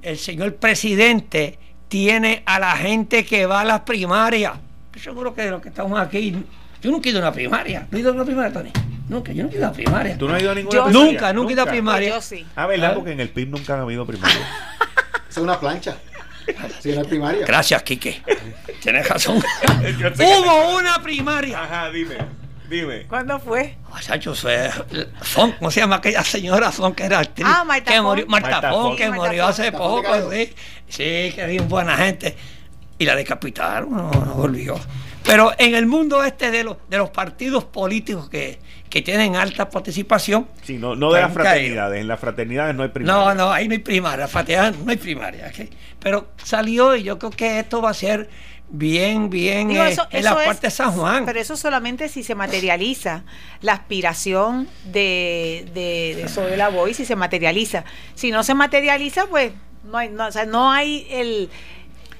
[0.00, 1.58] El señor presidente
[1.88, 4.54] tiene a la gente que va a las primarias.
[4.96, 6.34] Estoy seguro que de los que estamos aquí,
[6.80, 7.86] yo nunca he ido a una primaria.
[7.90, 8.72] ¿No he ido a una primaria, Tony?
[9.10, 10.16] Nunca, yo nunca he ido a una primaria.
[10.18, 11.12] ¿Tú no has ido a ninguna Yo- primaria?
[11.12, 12.08] Nunca, nunca he ido a primaria.
[12.08, 12.46] Yo sí.
[12.56, 12.90] Ah, ¿verdad?
[12.92, 12.94] Ah.
[12.94, 14.36] Porque en el PIB nunca han habido primaria.
[15.28, 15.96] Esa es una plancha.
[16.80, 17.44] Sí, no es primaria.
[17.46, 18.22] Gracias, Quique.
[18.80, 19.36] Tienes razón.
[20.18, 21.62] Hubo una primaria.
[21.62, 22.16] Ajá, dime,
[22.70, 23.02] dime.
[23.06, 23.76] ¿Cuándo fue?
[23.92, 24.70] Muchachos, eh,
[25.20, 27.46] Fon, ¿cómo se llama aquella señora Fon que era actriz?
[27.46, 28.06] Ah, Marta que Fon.
[28.06, 28.96] murió, Marta, Marta Fon, Fon.
[28.96, 29.50] que Marta murió Fon.
[29.50, 30.54] hace poco, sí.
[30.88, 32.34] Sí, que bien buena gente.
[32.98, 34.78] Y la decapitaron, no, no volvió.
[35.24, 39.68] Pero en el mundo este de los, de los partidos políticos que, que tienen alta
[39.68, 41.42] participación, Sí, no, no de las caído.
[41.42, 42.00] fraternidades.
[42.00, 43.24] En las fraternidades no hay primaria.
[43.24, 45.52] no, no, ahí no hay primaria, fraternidad, no hay primaria.
[45.98, 48.30] Pero salió y yo creo que esto va a ser
[48.68, 51.24] bien, bien Digo, eh, eso- en la es- parte de San Juan.
[51.26, 53.24] Pero eso solamente si se materializa
[53.62, 57.84] la aspiración de, de, de Zoe Lavoy, si se materializa.
[58.14, 59.52] Si no se materializa, pues
[59.84, 61.50] no hay, no, o sea, no hay el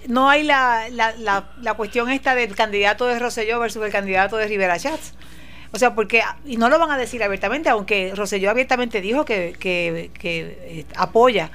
[0.09, 4.37] no hay la, la, la, la cuestión esta del candidato de Rosselló versus el candidato
[4.37, 5.15] de Rivera Chats.
[5.73, 9.55] O sea, porque, y no lo van a decir abiertamente, aunque Rosselló abiertamente dijo que,
[9.59, 11.51] que, que, eh, apoya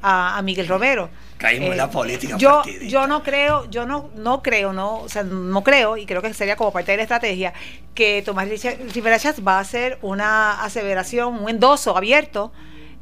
[0.00, 1.06] a, a Miguel Romero.
[1.06, 2.86] Eh, Caímos en la política Yo, partidista.
[2.86, 6.32] yo no creo, yo no, no creo, no, o sea, no creo, y creo que
[6.32, 7.52] sería como parte de la estrategia,
[7.94, 8.48] que Tomás
[8.94, 12.52] Rivera Chats va a hacer una aseveración, un endoso abierto,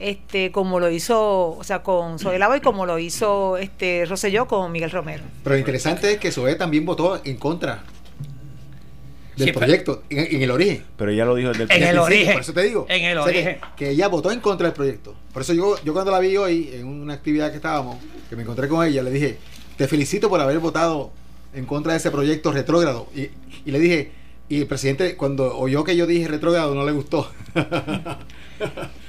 [0.04, 4.70] este, como lo hizo, o sea, con Zoe Lavoy, como lo hizo este Rosselló con
[4.70, 5.22] Miguel Romero.
[5.42, 7.82] Pero lo interesante es que Zoé también votó en contra
[9.36, 10.84] del Sí, pero- proyecto, en, en el origen.
[10.96, 12.32] Pero ella lo dijo desde el En el origen.
[12.34, 12.86] Por eso te digo.
[12.88, 13.60] En el O sea, que- origen.
[13.76, 15.14] Que, ella votó en contra del proyecto.
[15.32, 17.96] Por eso yo, yo cuando la vi hoy en una actividad que estábamos,
[18.28, 19.38] que me encontré con ella, le dije,
[19.76, 21.10] te felicito por haber votado
[21.54, 23.06] en contra de ese proyecto retrógrado.
[23.16, 23.30] Y,
[23.64, 24.12] y le dije,
[24.48, 27.28] y el presidente cuando oyó que yo dije retrógrado no le gustó.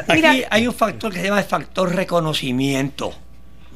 [0.00, 0.34] Aquí Mira.
[0.50, 3.12] hay un factor que se llama el factor reconocimiento.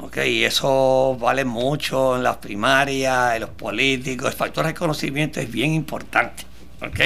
[0.00, 0.18] ¿ok?
[0.26, 4.28] Y eso vale mucho en las primarias, en los políticos.
[4.30, 6.44] El factor reconocimiento es bien importante.
[6.82, 7.00] ¿ok?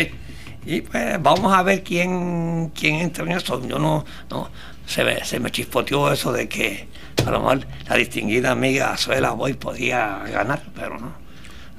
[0.66, 3.66] Y pues vamos a ver quién, quién entra en eso.
[3.66, 4.50] Yo no, no
[4.86, 6.88] se, me, se me chispoteó eso de que
[7.24, 11.12] a lo mejor la distinguida amiga Suela Boy podía ganar, pero no,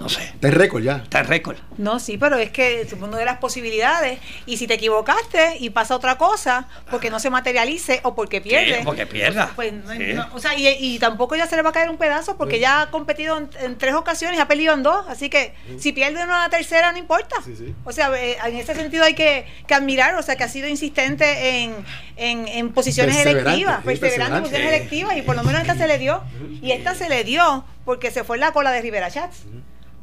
[0.02, 0.24] no sé.
[0.24, 0.97] Está en récord ya.
[0.97, 1.58] Está en récord.
[1.78, 4.20] No, sí, pero es que es uno de las posibilidades.
[4.45, 8.78] Y si te equivocaste y pasa otra cosa, porque no se materialice o porque pierde.
[8.80, 9.52] Sí, porque pierda.
[9.56, 10.14] Pues, no- Sí.
[10.14, 12.60] no, o sea, y, y tampoco ya se le va a caer un pedazo porque
[12.60, 15.06] ya ha competido en, en tres ocasiones y ha perdido en dos.
[15.08, 17.36] Así que si pierde una tercera, no importa.
[17.45, 17.76] Sí, sí.
[17.86, 20.68] O sea, eh, en ese sentido hay que, que admirar, o sea, que ha sido
[20.68, 21.76] insistente en,
[22.18, 25.88] en, en posiciones electivas, sí, perseverante en posiciones electivas, y por lo menos esta se
[25.88, 26.22] le dio.
[26.62, 29.38] Y esta se le dio porque se fue en la cola de Rivera Chats.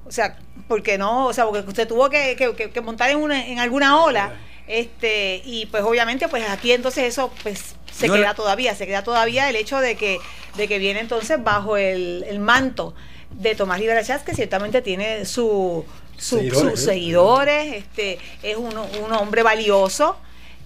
[0.08, 3.18] O sea, porque no, o sea, porque usted tuvo que, que- que- que montar en,
[3.18, 4.32] una, en alguna ola.
[4.66, 9.48] Este, y pues obviamente, pues aquí entonces eso pues se queda todavía, se queda todavía
[9.48, 10.18] el hecho de que,
[10.56, 12.94] de que viene entonces bajo el, el manto
[13.30, 15.84] de Tomás Rivera que ciertamente tiene su,
[16.18, 16.84] su- Seguidores, sus ¿eh?
[16.84, 20.18] seguidores, este, es un, un hombre valioso.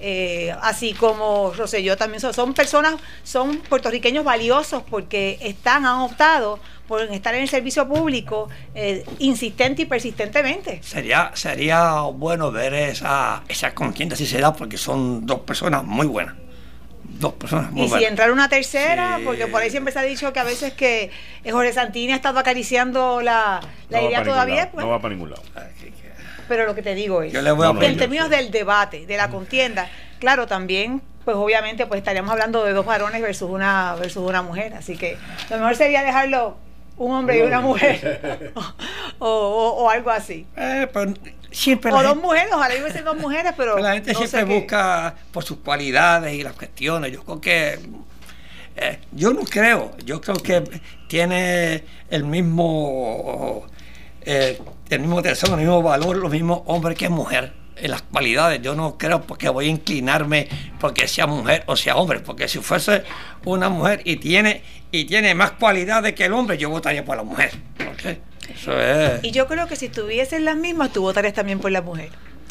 [0.04, 6.58] Eh, así como Roselló también son, son personas, son puertorriqueños valiosos porque están, han optado
[6.88, 10.80] por estar en el servicio público eh, insistente y persistentemente.
[10.82, 16.06] Sería, sería bueno ver esa, esa contienda si se da, porque son dos personas muy
[16.08, 16.34] buenas.
[17.04, 18.10] Dos personas muy Y si buenas.
[18.10, 19.24] entrar una tercera, Sí.
[19.24, 21.10] porque por ahí siempre se ha dicho que a veces que
[21.48, 25.30] Jorge Santini ha estado acariciando la, la No idea todavía, pues, no va para ningún
[25.30, 25.42] lado.
[26.52, 28.50] Pero lo que te digo es, Yo le voy a No, que en términos del
[28.50, 29.88] debate, de la contienda,
[30.18, 34.74] claro, también, pues obviamente, pues estaríamos hablando de dos varones versus una versus una mujer,
[34.74, 35.16] así que
[35.50, 36.56] lo mejor sería dejarlo
[36.98, 38.52] un hombre y una mujer,
[39.18, 40.46] o, o- o algo así.
[40.56, 41.14] Eh, pero
[41.50, 44.44] siempre O dos gente- mujeres, ojalá hubiesen dos mujeres, pero Pero la gente no siempre
[44.44, 47.10] busca por sus cualidades y las cuestiones.
[47.12, 47.78] Yo creo que.
[48.76, 49.92] eh, yo no creo.
[50.04, 50.62] Yo creo que
[51.08, 53.64] tiene el mismo.
[54.24, 54.58] eh,
[54.96, 57.52] el mismo tesoro, el mismo valor, los mismos hombres que mujer.
[57.76, 60.46] En las cualidades, yo no creo porque voy a inclinarme
[60.78, 63.02] porque sea mujer o sea hombre, porque si fuese
[63.44, 64.62] una mujer y tiene
[64.92, 67.50] y tiene más cualidades que el hombre, yo votaría por la mujer.
[67.80, 68.18] ¿ok?
[68.54, 69.24] Eso es.
[69.24, 72.10] Y yo creo que si estuviesen las mismas, tú votarías también por la mujer.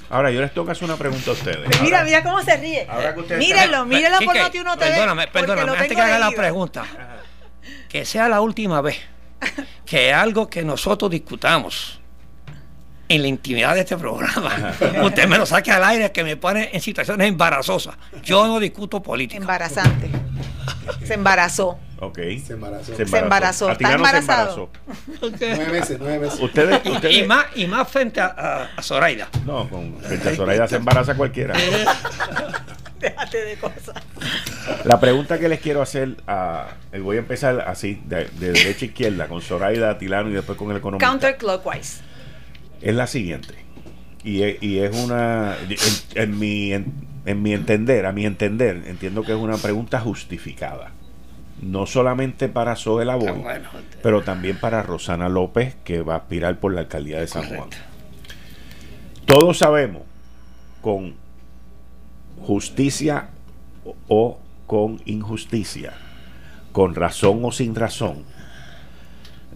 [0.09, 1.59] Ahora, yo les tengo que hacer una pregunta a ustedes.
[1.69, 2.85] Pero mira, Ahora- mira cómo se ríe.
[2.89, 4.91] ahora que ustedes Mírenlo, están- mírenlo por Quique, Noti Uno TV.
[4.91, 6.85] Perdóname, perdóname, lo antes tengo que haga la pregunta.
[7.87, 8.97] Que sea la última vez
[9.85, 12.00] que algo que nosotros discutamos
[13.15, 16.69] en la intimidad de este programa, usted me lo saque al aire que me pone
[16.73, 17.95] en situaciones embarazosas.
[18.23, 19.37] Yo no discuto política.
[19.39, 20.09] Embarazante.
[21.03, 21.77] Se embarazó.
[21.99, 22.17] Ok.
[22.45, 22.95] Se embarazó.
[22.95, 23.71] Se embarazó.
[23.71, 24.69] Está embarazado.
[25.21, 26.39] Nueve meses, nueve meses.
[26.39, 29.27] Ustedes, Y, ustedes y más, y más frente a, a- a Zoraida.
[29.45, 31.53] No, con frente a Zoraida se embaraza cualquiera.
[32.99, 33.95] Déjate de cosas.
[34.83, 38.85] La pregunta que les quiero hacer, a, eh, voy a empezar así, de, de derecha
[38.85, 41.07] a izquierda, con Zoraida, Tilano y después con el economista.
[41.09, 42.01] Counterclockwise.
[42.81, 43.53] Es la siguiente.
[44.23, 45.77] Y es, y es una, en,
[46.15, 46.93] en mi, en,
[47.25, 50.91] en mi entender, a mi entender, entiendo que es una pregunta justificada.
[51.61, 53.69] No solamente para Zoe Lavoy, Ah, bueno.
[54.01, 57.69] pero también para Rosana López, que va a aspirar por la alcaldía de San Juan.
[59.25, 60.01] Todos sabemos,
[60.81, 61.13] con
[62.41, 63.29] justicia
[64.07, 65.93] o con injusticia,
[66.71, 68.23] con razón o sin razón,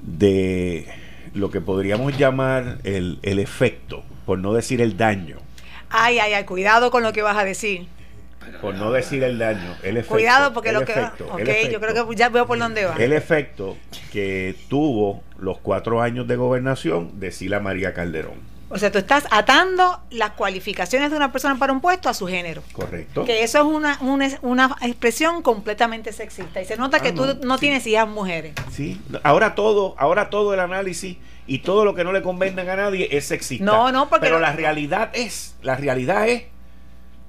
[0.03, 0.87] de
[1.35, 5.37] lo que podríamos llamar el, el efecto, por no decir el daño,
[5.89, 7.87] Ay, ay, ay, cuidado con lo que vas a decir.
[8.61, 10.15] por no decir el daño, el efecto.
[10.15, 12.85] Cuidado porque el lo que efecto, Ok, el yo creo que ya veo por dónde
[12.85, 12.95] va.
[12.95, 13.77] el efecto
[14.11, 18.54] que tuvo los cuatro años de gobernación de Sila María Calderón.
[18.69, 22.25] O sea, tú estás atando las cualificaciones de una persona para un puesto a su
[22.27, 22.63] género.
[22.73, 23.23] ¿Correcto?
[23.23, 26.61] Que eso es una, una, una expresión completamente sexista.
[26.61, 27.61] Y se nota Ah, que tú no, no sí.
[27.61, 28.53] tienes hijas mujeres.
[28.71, 32.75] Sí, ahora todo, ahora todo el análisis y todo lo que no le convenga a
[32.75, 33.63] nadie es sexista.
[33.63, 36.43] No, no, porque pero la realidad es, la realidad es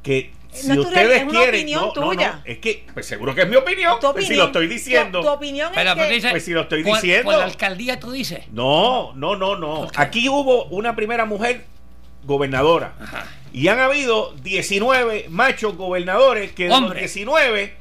[0.03, 2.41] que si No ustedes es una quieren, opinión no, no, no, tuya.
[2.45, 5.21] es que pues seguro que es mi opinión, Tu pues si lo estoy diciendo.
[5.21, 6.15] Tu, tu opinión Pero, es pero que...
[6.15, 7.31] dice, Pues si lo estoy por- diciendo.
[7.31, 8.41] Por la alcaldía tú dices.
[8.53, 9.89] No, no, no, no.
[9.97, 11.65] Aquí hubo una primera mujer
[12.25, 13.27] gobernadora Ajá.
[13.53, 16.99] y han habido 19 machos gobernadores que de los Hombre.
[17.01, 17.75] 19,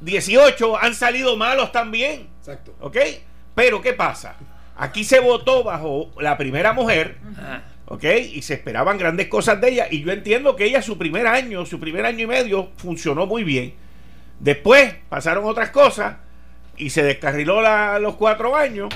[0.00, 2.28] 18 han salido malos también.
[2.40, 2.74] Exacto.
[2.80, 2.96] ¿Ok?
[3.54, 4.36] Pero ¿qué pasa?
[4.76, 7.62] Aquí se votó bajo la primera mujer, Ajá.
[7.94, 8.04] ¿Ok?
[8.32, 9.86] Y se esperaban grandes cosas de ella.
[9.90, 13.44] Y yo entiendo que ella su primer año, su primer año y medio, funcionó muy
[13.44, 13.74] bien.
[14.40, 16.16] Después pasaron otras cosas
[16.76, 18.88] y se descarriló la- los cuatro años.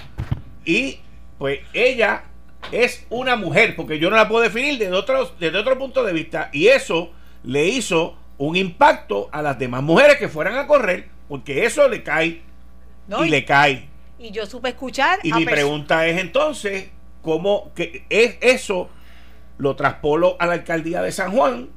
[0.64, 0.98] Y
[1.38, 2.24] pues ella
[2.72, 6.12] es una mujer, porque yo no la puedo definir desde otro, desde otro punto de
[6.12, 6.50] vista.
[6.52, 7.12] Y eso
[7.44, 12.02] le hizo un impacto a las demás mujeres que fueran a correr, porque eso le
[12.02, 12.42] cae
[13.06, 13.88] No, y le cae.
[14.18, 16.90] y yo supe escuchar Y mi pregunta es entonces,
[17.22, 18.88] ¿cómo que es eso
[19.58, 21.68] lo traspolo a la alcaldía de San Juan?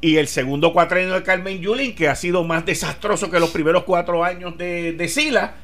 [0.00, 3.84] Y el segundo cuatrenio de Carmen Yulín, que ha sido más desastroso que los primeros
[3.84, 5.54] cuatro años de, de Sila,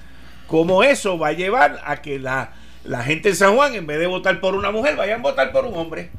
[0.47, 2.53] ¿cómo eso va a llevar a que la,
[2.85, 5.53] la gente en San Juan, en vez de votar por una mujer, vayan a votar
[5.53, 6.11] por un hombre?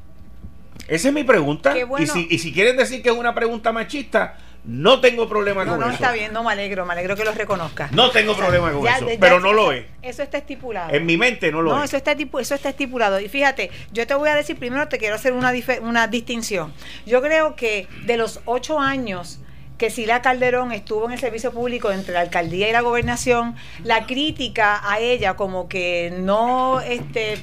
[0.87, 1.73] Esa es mi pregunta.
[1.87, 2.03] Bueno.
[2.03, 5.71] y, si, y si quieren decir que es una pregunta machista, no tengo problema No,
[5.71, 5.95] con no, eso.
[5.95, 7.91] está bien, no me alegro, me alegro que lo reconozcas.
[7.91, 9.85] No tengo problema con Ya- eso, ya- pero ya- no lo es.
[10.01, 10.93] Eso está estipulado.
[10.93, 11.89] En mi mente no lo no, es.
[11.89, 13.19] eso está, eso está estipulado.
[13.19, 15.51] Y fíjate, yo te voy a decir primero, te quiero hacer una,
[15.81, 16.73] una distinción.
[17.05, 19.39] Yo creo que de los ocho años
[19.77, 24.05] que Sila Calderón estuvo en el servicio público entre la alcaldía y la gobernación, la
[24.05, 27.37] crítica a ella como que no este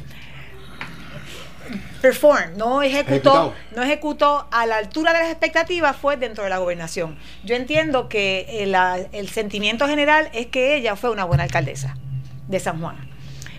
[2.00, 3.54] perform, no ejecutó, Ejecutado.
[3.76, 7.18] no ejecutó a la altura de las expectativas fue dentro de la gobernación.
[7.44, 11.96] Yo entiendo que eh, la- el sentimiento general es que ella fue una buena alcaldesa
[12.48, 12.96] de San Juan.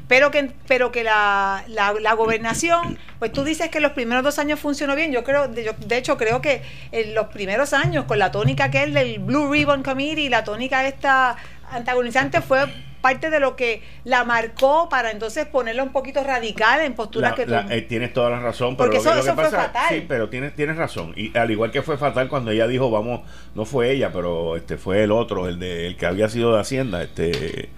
[0.08, 4.40] pero que pero que la, la, la gobernación pues tú dices que los primeros dos
[4.40, 6.62] años funcionó bien yo creo de, yo- de hecho creo que
[6.92, 10.86] en los primeros años con la tónica que es del Blue Ribbon Committee la tónica
[10.86, 11.38] esta
[11.72, 12.66] antagonizante fue
[13.02, 17.36] parte de lo que la marcó para entonces ponerla un poquito radical en posturas La-
[17.36, 19.28] que tú la- eh, tienes toda la razón, pero Porque lo que- eso- lo que
[19.30, 19.86] eso fue pasa- fatal.
[19.90, 21.14] Sí, pero tienes, tienes razón.
[21.18, 23.22] Y al igual que fue fatal cuando ella dijo, vamos,
[23.56, 26.62] no fue ella, pero este fue el otro, el de el que había sido de
[26.62, 27.70] Hacienda, este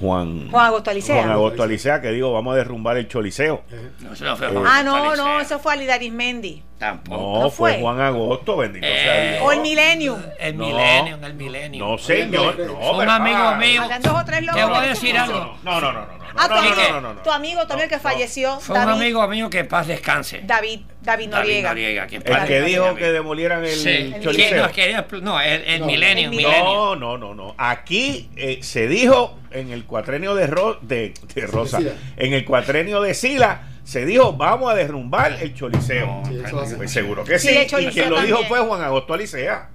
[0.00, 1.16] Juan Juan Agosto Alicea.
[1.16, 3.62] Juan Agosto Alicea, que digo, vamos a derrumbar el choliseo.
[4.00, 7.16] No, eso no fue Eh, Juan ah no no eso fue Alida Arismendi Tampoco.
[7.16, 7.72] No, ¿No fue?
[7.74, 7.80] fue?
[7.80, 9.42] Juan Agosto, bendito Eh, sea Dios.
[9.44, 10.66] o el Millennium El No.
[10.66, 11.88] Millennium, el Millennium.
[11.88, 12.58] No, señor.
[12.58, 13.82] No, un amigo ah, mío.
[14.00, 15.58] Te voy a decir no, algo.
[15.62, 16.23] No, no, no, no, no.
[16.36, 18.02] Ah, no, tu no, amigo, no, no, no, tu amigo también que no.
[18.02, 20.42] falleció, Fue un amigo mío que paz descanse.
[20.44, 21.68] David, David Noriega.
[21.70, 24.66] Noriega, que en El que dijo que demolieran el Sí, choliseo.
[24.66, 26.64] no, quería- no, el, el No, el.
[26.64, 27.54] No, no, no, no.
[27.58, 31.78] Aquí eh, se dijo en el cuatrenio de, Ro- de, de Rosa,
[32.16, 36.22] en el cuatrenio de Sila, se dijo vamos a derrumbar el choliseo.
[36.26, 36.76] Sí, eso hace.
[36.76, 39.68] Pues seguro que Sí, y quien lo dijo fue Juan Agosto Alicea.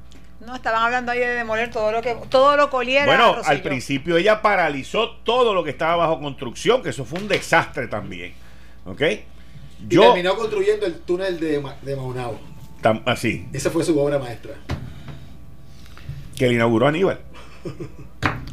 [0.50, 3.06] No, estaban hablando ahí de demoler todo lo que todo lo que oliera.
[3.06, 3.52] Bueno, Rosselló.
[3.56, 7.88] al principio ella paralizó todo lo que estaba bajo construcción, que eso fue un desastre
[7.88, 8.34] también.
[8.86, 9.02] ¿Ok?
[9.02, 9.20] Y
[9.90, 12.40] Yo, terminó construyendo el túnel de, de Maunao.
[12.82, 14.54] tam- así, Esa fue su obra maestra.
[16.36, 17.20] que le inauguró Aníbal.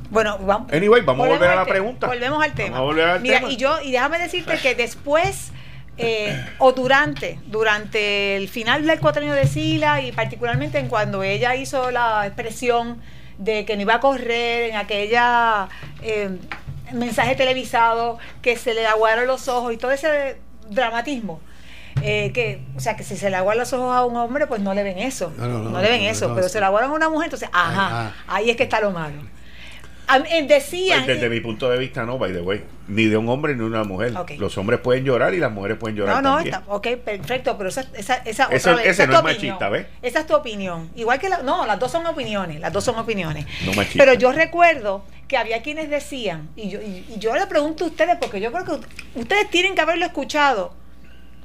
[0.09, 0.73] Bueno, vamos.
[0.73, 2.07] Anyway, vamos a volver a la pregunta.
[2.07, 2.79] Volvemos al tema.
[2.79, 3.51] Vamos a volver al Mira, tema.
[3.51, 5.51] y yo y déjame decirte que después
[5.99, 11.55] eh, o durante durante el final del cuatrienio de Sila y particularmente en cuando ella
[11.57, 13.01] hizo la expresión
[13.39, 15.69] de que no iba a correr en aquella
[16.03, 16.31] eh,
[16.93, 20.39] mensaje televisado que se le aguaron los ojos y todo ese
[20.69, 21.41] dramatismo.
[22.03, 24.61] eh, que, o sea, que si se le aguaron los ojos a un hombre, pues
[24.61, 25.33] no le ven eso.
[25.39, 27.89] No, no, no, le ven eso, pero se le aguaron a una mujer, entonces, ajá,
[27.91, 28.13] Ah.
[28.29, 29.17] ahí es que está lo malo.
[30.31, 32.63] Eh, decían, Pues desde mi punto de vista, no, by the way.
[32.87, 34.13] Ni de un hombre ni de una mujer.
[34.39, 36.55] Los hombres pueden llorar y las mujeres pueden llorar no, no, también.
[36.55, 39.35] está, ok, perfecto, pero esa, esa, esa Eso- otra vez, ese esa no tu es
[39.35, 39.87] machista, ¿ves?
[40.03, 40.91] Esa es tu opinión.
[40.95, 43.47] Igual que la, no, las dos son opiniones, las dos son opiniones.
[43.65, 43.99] No machista.
[43.99, 47.89] Pero yo recuerdo que había quienes decían, y yo, y, y yo le pregunto a
[47.89, 50.73] ustedes, porque yo creo que ustedes tienen que haberlo escuchado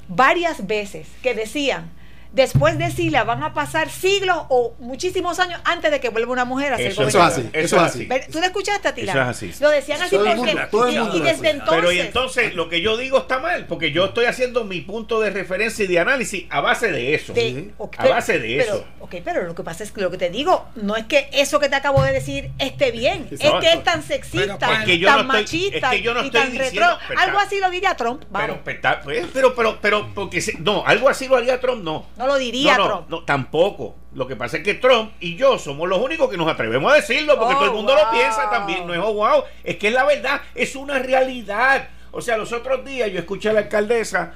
[0.07, 1.89] varias veces, que decían,
[2.31, 6.45] después de Sila van a pasar siglos o muchísimos años antes de que vuelva una
[6.45, 8.09] mujer a ser Eso es Eso es así, eso es así.
[8.31, 9.11] ¿Tú lo escuchaste, Atila?
[9.11, 9.53] Eso es así.
[9.63, 10.35] Lo decían así porque...
[10.35, 11.75] mundo- todo el y- mundo y desde entonces...
[11.75, 15.19] Pero y entonces lo que yo digo está mal, porque yo estoy haciendo mi punto
[15.19, 17.33] de referencia y de análisis a base de eso.
[17.33, 18.85] de- a base de pero, eso.
[18.99, 21.59] Ok, pero lo que pasa es que lo que te digo no es que eso
[21.59, 24.97] que te acabo de decir esté bien, es que es tan sexista, Pero es que
[24.99, 26.97] yo tan no estoy- machista es que yo no y estoy tan diciendo- retro.
[27.07, 28.59] pero Algo así lo diría Trump, vamos.
[28.63, 32.05] Pero, pero, pues, pero, pero, pero, porque no, algo así lo haría Trump, no.
[32.21, 33.09] No lo diría no, no, Trump.
[33.09, 33.95] no, tampoco.
[34.13, 36.95] Lo que pasa es que Trump y yo somos los únicos que nos atrevemos a
[36.95, 38.03] decirlo, porque Oh, todo el mundo wow.
[38.05, 38.85] lo piensa también.
[38.85, 41.89] No es oh, wow, es que es la verdad, es una realidad.
[42.11, 44.33] O sea, los otros días yo escuché a la alcaldesa,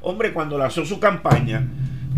[0.00, 1.62] hombre, cuando lanzó su campaña,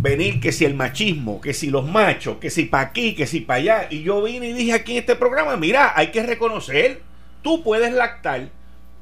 [0.00, 3.40] venir que si el machismo, que si los machos, que si para aquí, que si
[3.40, 3.86] para allá.
[3.90, 7.02] Y yo vine y dije aquí en este programa, mira, hay que reconocer,
[7.42, 8.48] tú puedes lactar,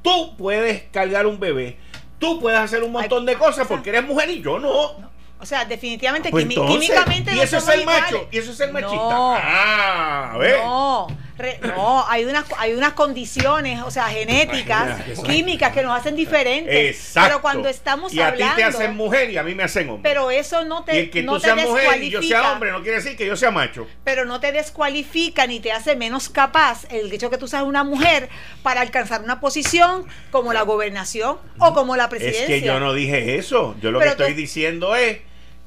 [0.03, 1.77] tú puedes cargar un bebé,
[2.19, 5.10] tú puedes hacer un montón de cosas porque eres mujer y yo no.
[5.41, 8.61] O sea, definitivamente Pues quimi- químicamente y no eso es el macho, y eso es
[8.61, 8.95] el machista.
[8.97, 9.34] No.
[9.36, 10.59] Ah, a ver.
[10.59, 11.07] No,
[11.38, 16.74] re- no, hay unas hay unas condiciones, o sea, genéticas, químicas que nos hacen diferentes.
[16.97, 17.28] Exacto.
[17.28, 19.88] Pero cuando estamos y a hablando, ti te hacen mujer y a mí me hacen
[19.88, 20.09] hombre.
[20.11, 22.70] pero eso no y te el que no tú seas mujer y yo sea hombre
[22.70, 23.86] no quiere decir que yo sea macho.
[24.05, 27.82] pero no te descualifica ni te hace menos capaz el hecho que tú seas una
[27.84, 28.28] mujer
[28.62, 32.43] para alcanzar una posición como la gobernación o como la presidencia.
[32.57, 33.74] Es que yo no dije eso.
[33.80, 35.18] Yo lo Pero que estoy tú- diciendo es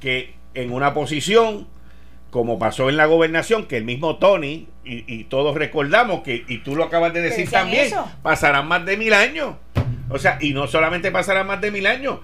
[0.03, 1.65] que en una posición,
[2.29, 6.57] como pasó en la gobernación, que el mismo Tony y, y todos recordamos que, y
[6.57, 8.05] tú lo acabas de decir también, eso.
[8.21, 9.55] pasarán más de mil años.
[10.09, 12.19] O sea, y no solamente pasarán más de mil años.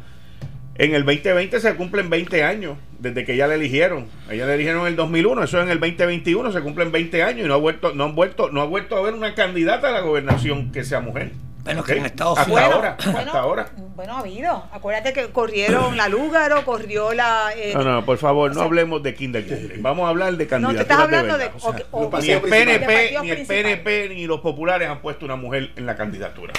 [0.75, 4.07] En el 2020 se cumplen 20 años desde que ella la eligieron.
[4.29, 7.47] Ella la eligieron en el 2001, eso en el 2021 se cumplen 20 años y
[7.47, 10.01] no ha vuelto no han vuelto no ha vuelto a haber una candidata a la
[10.01, 11.31] gobernación que sea mujer.
[11.63, 11.87] Bueno, ¿Ok?
[11.87, 13.69] que en Estados hasta Unidos- ahora, bueno, hasta ahora.
[13.95, 14.63] Bueno, ha habido.
[14.71, 17.49] Acuérdate que corrieron la Lúgaro, corrió la.
[17.55, 19.81] eh, No, no, por favor, no o sea- hablemos de kindergarten.
[19.83, 21.45] Vamos a hablar de no, candidaturas te estás hablando de.
[21.45, 21.57] verdad.
[21.61, 23.45] o sea, o- o- los Ni el PNP, ni el.
[23.45, 26.53] PNP, ni los populares han puesto una mujer en la candidatura.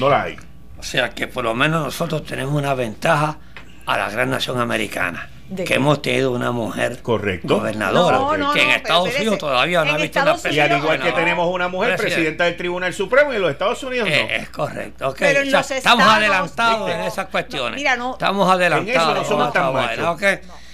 [0.00, 0.36] No la hay.
[0.78, 3.36] O sea que por lo menos nosotros tenemos una ventaja
[3.84, 5.28] a la gran nación americana.
[5.48, 7.56] ¿De que hemos tenido una mujer Correcto.
[7.56, 8.18] gobernadora.
[8.18, 9.08] No, no, que en no, Estados.
[9.16, 11.14] Unidos todavía no En ha visto Estados una Y al igual que no.
[11.14, 14.14] tenemos una mujer presidenta del Tribunal Supremo y en los Estados Unidos no.
[14.14, 15.16] Eh, es correcto, ok.
[15.18, 17.70] Pero en O sea, los estamos estados, adelantados en esas cuestiones.
[17.70, 18.12] No, mira, no.
[18.12, 19.02] estamos En adelantados.
[19.02, 20.20] eso no somos tan machos.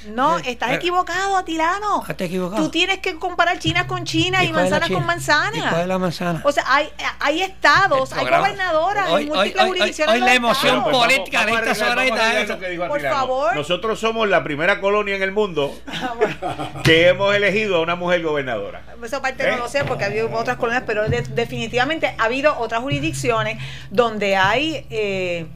[0.09, 2.05] No, Sí, estás pero- equivocado, Atilano.
[2.17, 2.63] Te equivocado.
[2.63, 5.07] Tú tienes que comparar China con China y, cuál es la manzana con China?
[5.07, 5.57] manzana.
[5.57, 6.41] ¿Y cuál es la manzana?
[6.45, 6.91] O sea, hay,
[7.21, 10.15] hay estados, hay gobernadoras Hoy- hoy- múltiples hoy- jurisdicciones.
[10.15, 10.99] hoy la emoción estados.
[10.99, 12.53] Política de esta arreglar- hora y vamos a da arreglar eso.
[12.55, 13.57] lo que dijo Por favor.
[13.57, 18.23] Nosotros somos la primera colonia en el mundo Ah, que hemos elegido a una mujer
[18.23, 18.83] gobernadora.
[19.03, 19.51] Esa parte ¿Eh?
[19.53, 23.59] no lo sé porque ha habido otras colonias, pero de- definitivamente ha habido otras jurisdicciones
[23.91, 25.47] donde hay, eh,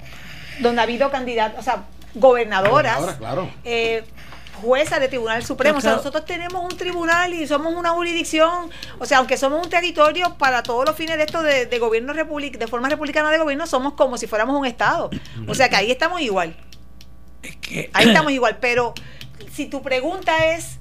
[0.61, 1.85] donde ha habido candidatos, o sea,
[2.15, 3.51] gobernadoras, Gobernadoras, claro.
[3.65, 4.05] eh,
[4.61, 5.79] juezas de Tribunal Supremo.
[5.79, 9.71] O sea, nosotros tenemos un tribunal y somos una jurisdicción, o sea, aunque somos un
[9.71, 13.39] territorio para todos los fines de esto de, de gobierno republic, de forma republicana de
[13.39, 15.11] gobierno, somos como si fuéramos un Estado.
[15.47, 16.57] O sea, que ahí estamos igual.
[17.43, 18.95] Es que Ahí estamos igual, pero
[19.53, 20.79] si tu pregunta es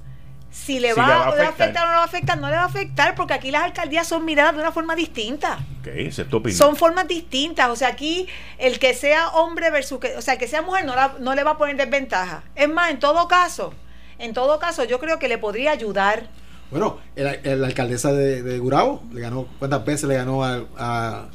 [0.50, 1.48] si le, Si va, le va a afectar.
[1.48, 3.62] afectar o no le va a afectar, no le va a afectar porque aquí las
[3.64, 5.58] alcaldías son miradas de una forma distinta.
[5.80, 6.58] Ok, esa es tu opinión.
[6.58, 7.68] Son formas distintas.
[7.68, 8.26] O sea, aquí
[8.58, 11.34] el que sea hombre versus que, o sea, el que sea mujer no, la- no
[11.34, 12.42] le va a poner desventaja.
[12.54, 13.72] Es más, en todo caso,
[14.18, 16.24] en todo caso, yo creo que le podría ayudar.
[16.70, 21.28] Bueno, el, el- la alcaldesa de, de Gurabo le ganó, ¿cuántas veces le ganó a-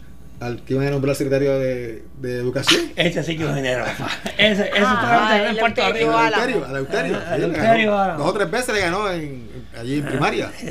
[0.45, 2.91] al que iba a nombrar secretario de, de Educación?
[2.95, 3.85] ese sí que es un dinero.
[4.37, 6.17] Ese, ese Ah, en Puerto Rico.
[6.17, 6.27] A.
[6.27, 7.17] Eleuterio, a Eleuterio.
[7.17, 7.35] A Sí, le ganó.
[7.35, 8.19] Eleuterio Álamo.
[8.19, 10.51] Dos o tres veces le ganó en, en- allí en primaria.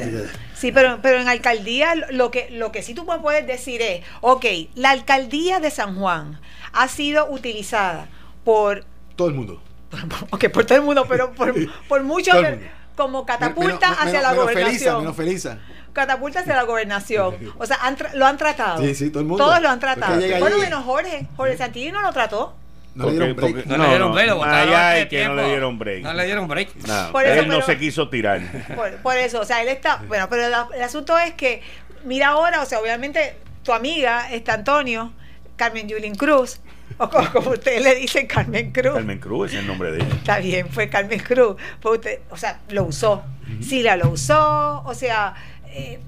[0.54, 4.44] Sí, pero, pero en alcaldía lo que, lo que sí tú puedes decir es, ok,
[4.76, 6.40] la alcaldía de San Juan
[6.72, 8.06] ha sido utilizada
[8.44, 8.84] por
[9.16, 9.60] Todo el mundo.
[10.30, 11.52] Ok, por todo el mundo, pero por,
[11.88, 12.70] por muchos Todo el mundo.
[12.96, 14.78] Como catapulta Menos- hacia menos- la menos gobernación.
[14.78, 15.58] Felisa, menos Felisa.
[15.92, 17.36] Catapulta hacia la gobernación.
[17.58, 18.82] O sea, han lo han tratado.
[18.82, 19.44] Sí, sí, todo el mundo.
[19.44, 20.14] Todos lo han tratado.
[20.20, 21.26] Bueno, allí- menos Jorge.
[21.36, 22.56] Jorge Santini no lo trató.
[22.94, 23.64] No le dieron Porque- break.
[23.66, 26.02] porque- No, le dieron break, no le dieron break.
[26.02, 26.76] No le dieron break.
[26.86, 28.40] No, Por eso, él no pero- se quiso tirar.
[28.76, 29.96] Por, por eso, o sea, él está.
[30.08, 31.62] Bueno, pero la- el asunto es que,
[32.04, 35.12] mira ahora, o sea, obviamente tu amiga está Antonio,
[35.56, 36.60] Carmen Yulín Cruz,
[36.98, 38.94] o como, como ustedes le dicen, Carmen Cruz.
[38.94, 40.14] Carmen Cruz es el nombre de ella.
[40.14, 41.56] Está bien, fue Carmen Cruz.
[41.80, 43.22] Fue usted, o sea, lo usó.
[43.60, 45.34] Sila lo usó, o sea,
[45.66, 45.98] eh,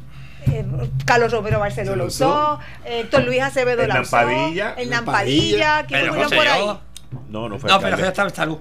[0.51, 0.64] eh,
[1.05, 4.70] Carlos Romero Barceló Se lo lo usó, eh, Héctor Luis Acevedo Hernán la usó, Padilla.
[4.70, 5.87] Hernán Hernán Padilla, Padilla.
[5.87, 6.78] ¿quién José por ahí?
[7.28, 8.59] No, no fue No, pero eso está en salud.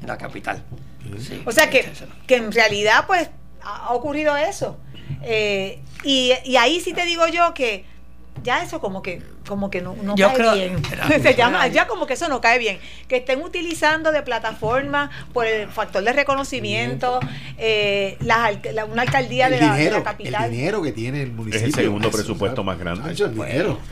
[0.00, 0.62] En la capital.
[1.18, 1.42] Sí.
[1.44, 1.88] O sea que,
[2.26, 3.30] que en realidad pues
[3.62, 4.78] ha ha ocurrido eso.
[5.22, 7.84] Eh, y, y ahí sí te digo yo que
[8.42, 10.82] ya eso como que como que no, no Yo cae creo- bien.
[11.22, 12.78] Se llama, ya como que eso no cae bien.
[13.06, 17.20] Que estén utilizando de plataforma por el factor de reconocimiento
[17.58, 20.44] eh, las alc- la- una alcaldía El de la, de la dinero, capital.
[20.46, 21.68] el dinero que tiene el municipio.
[21.68, 23.10] Es el segundo presupuesto más grande.
[23.10, 23.78] El dinero.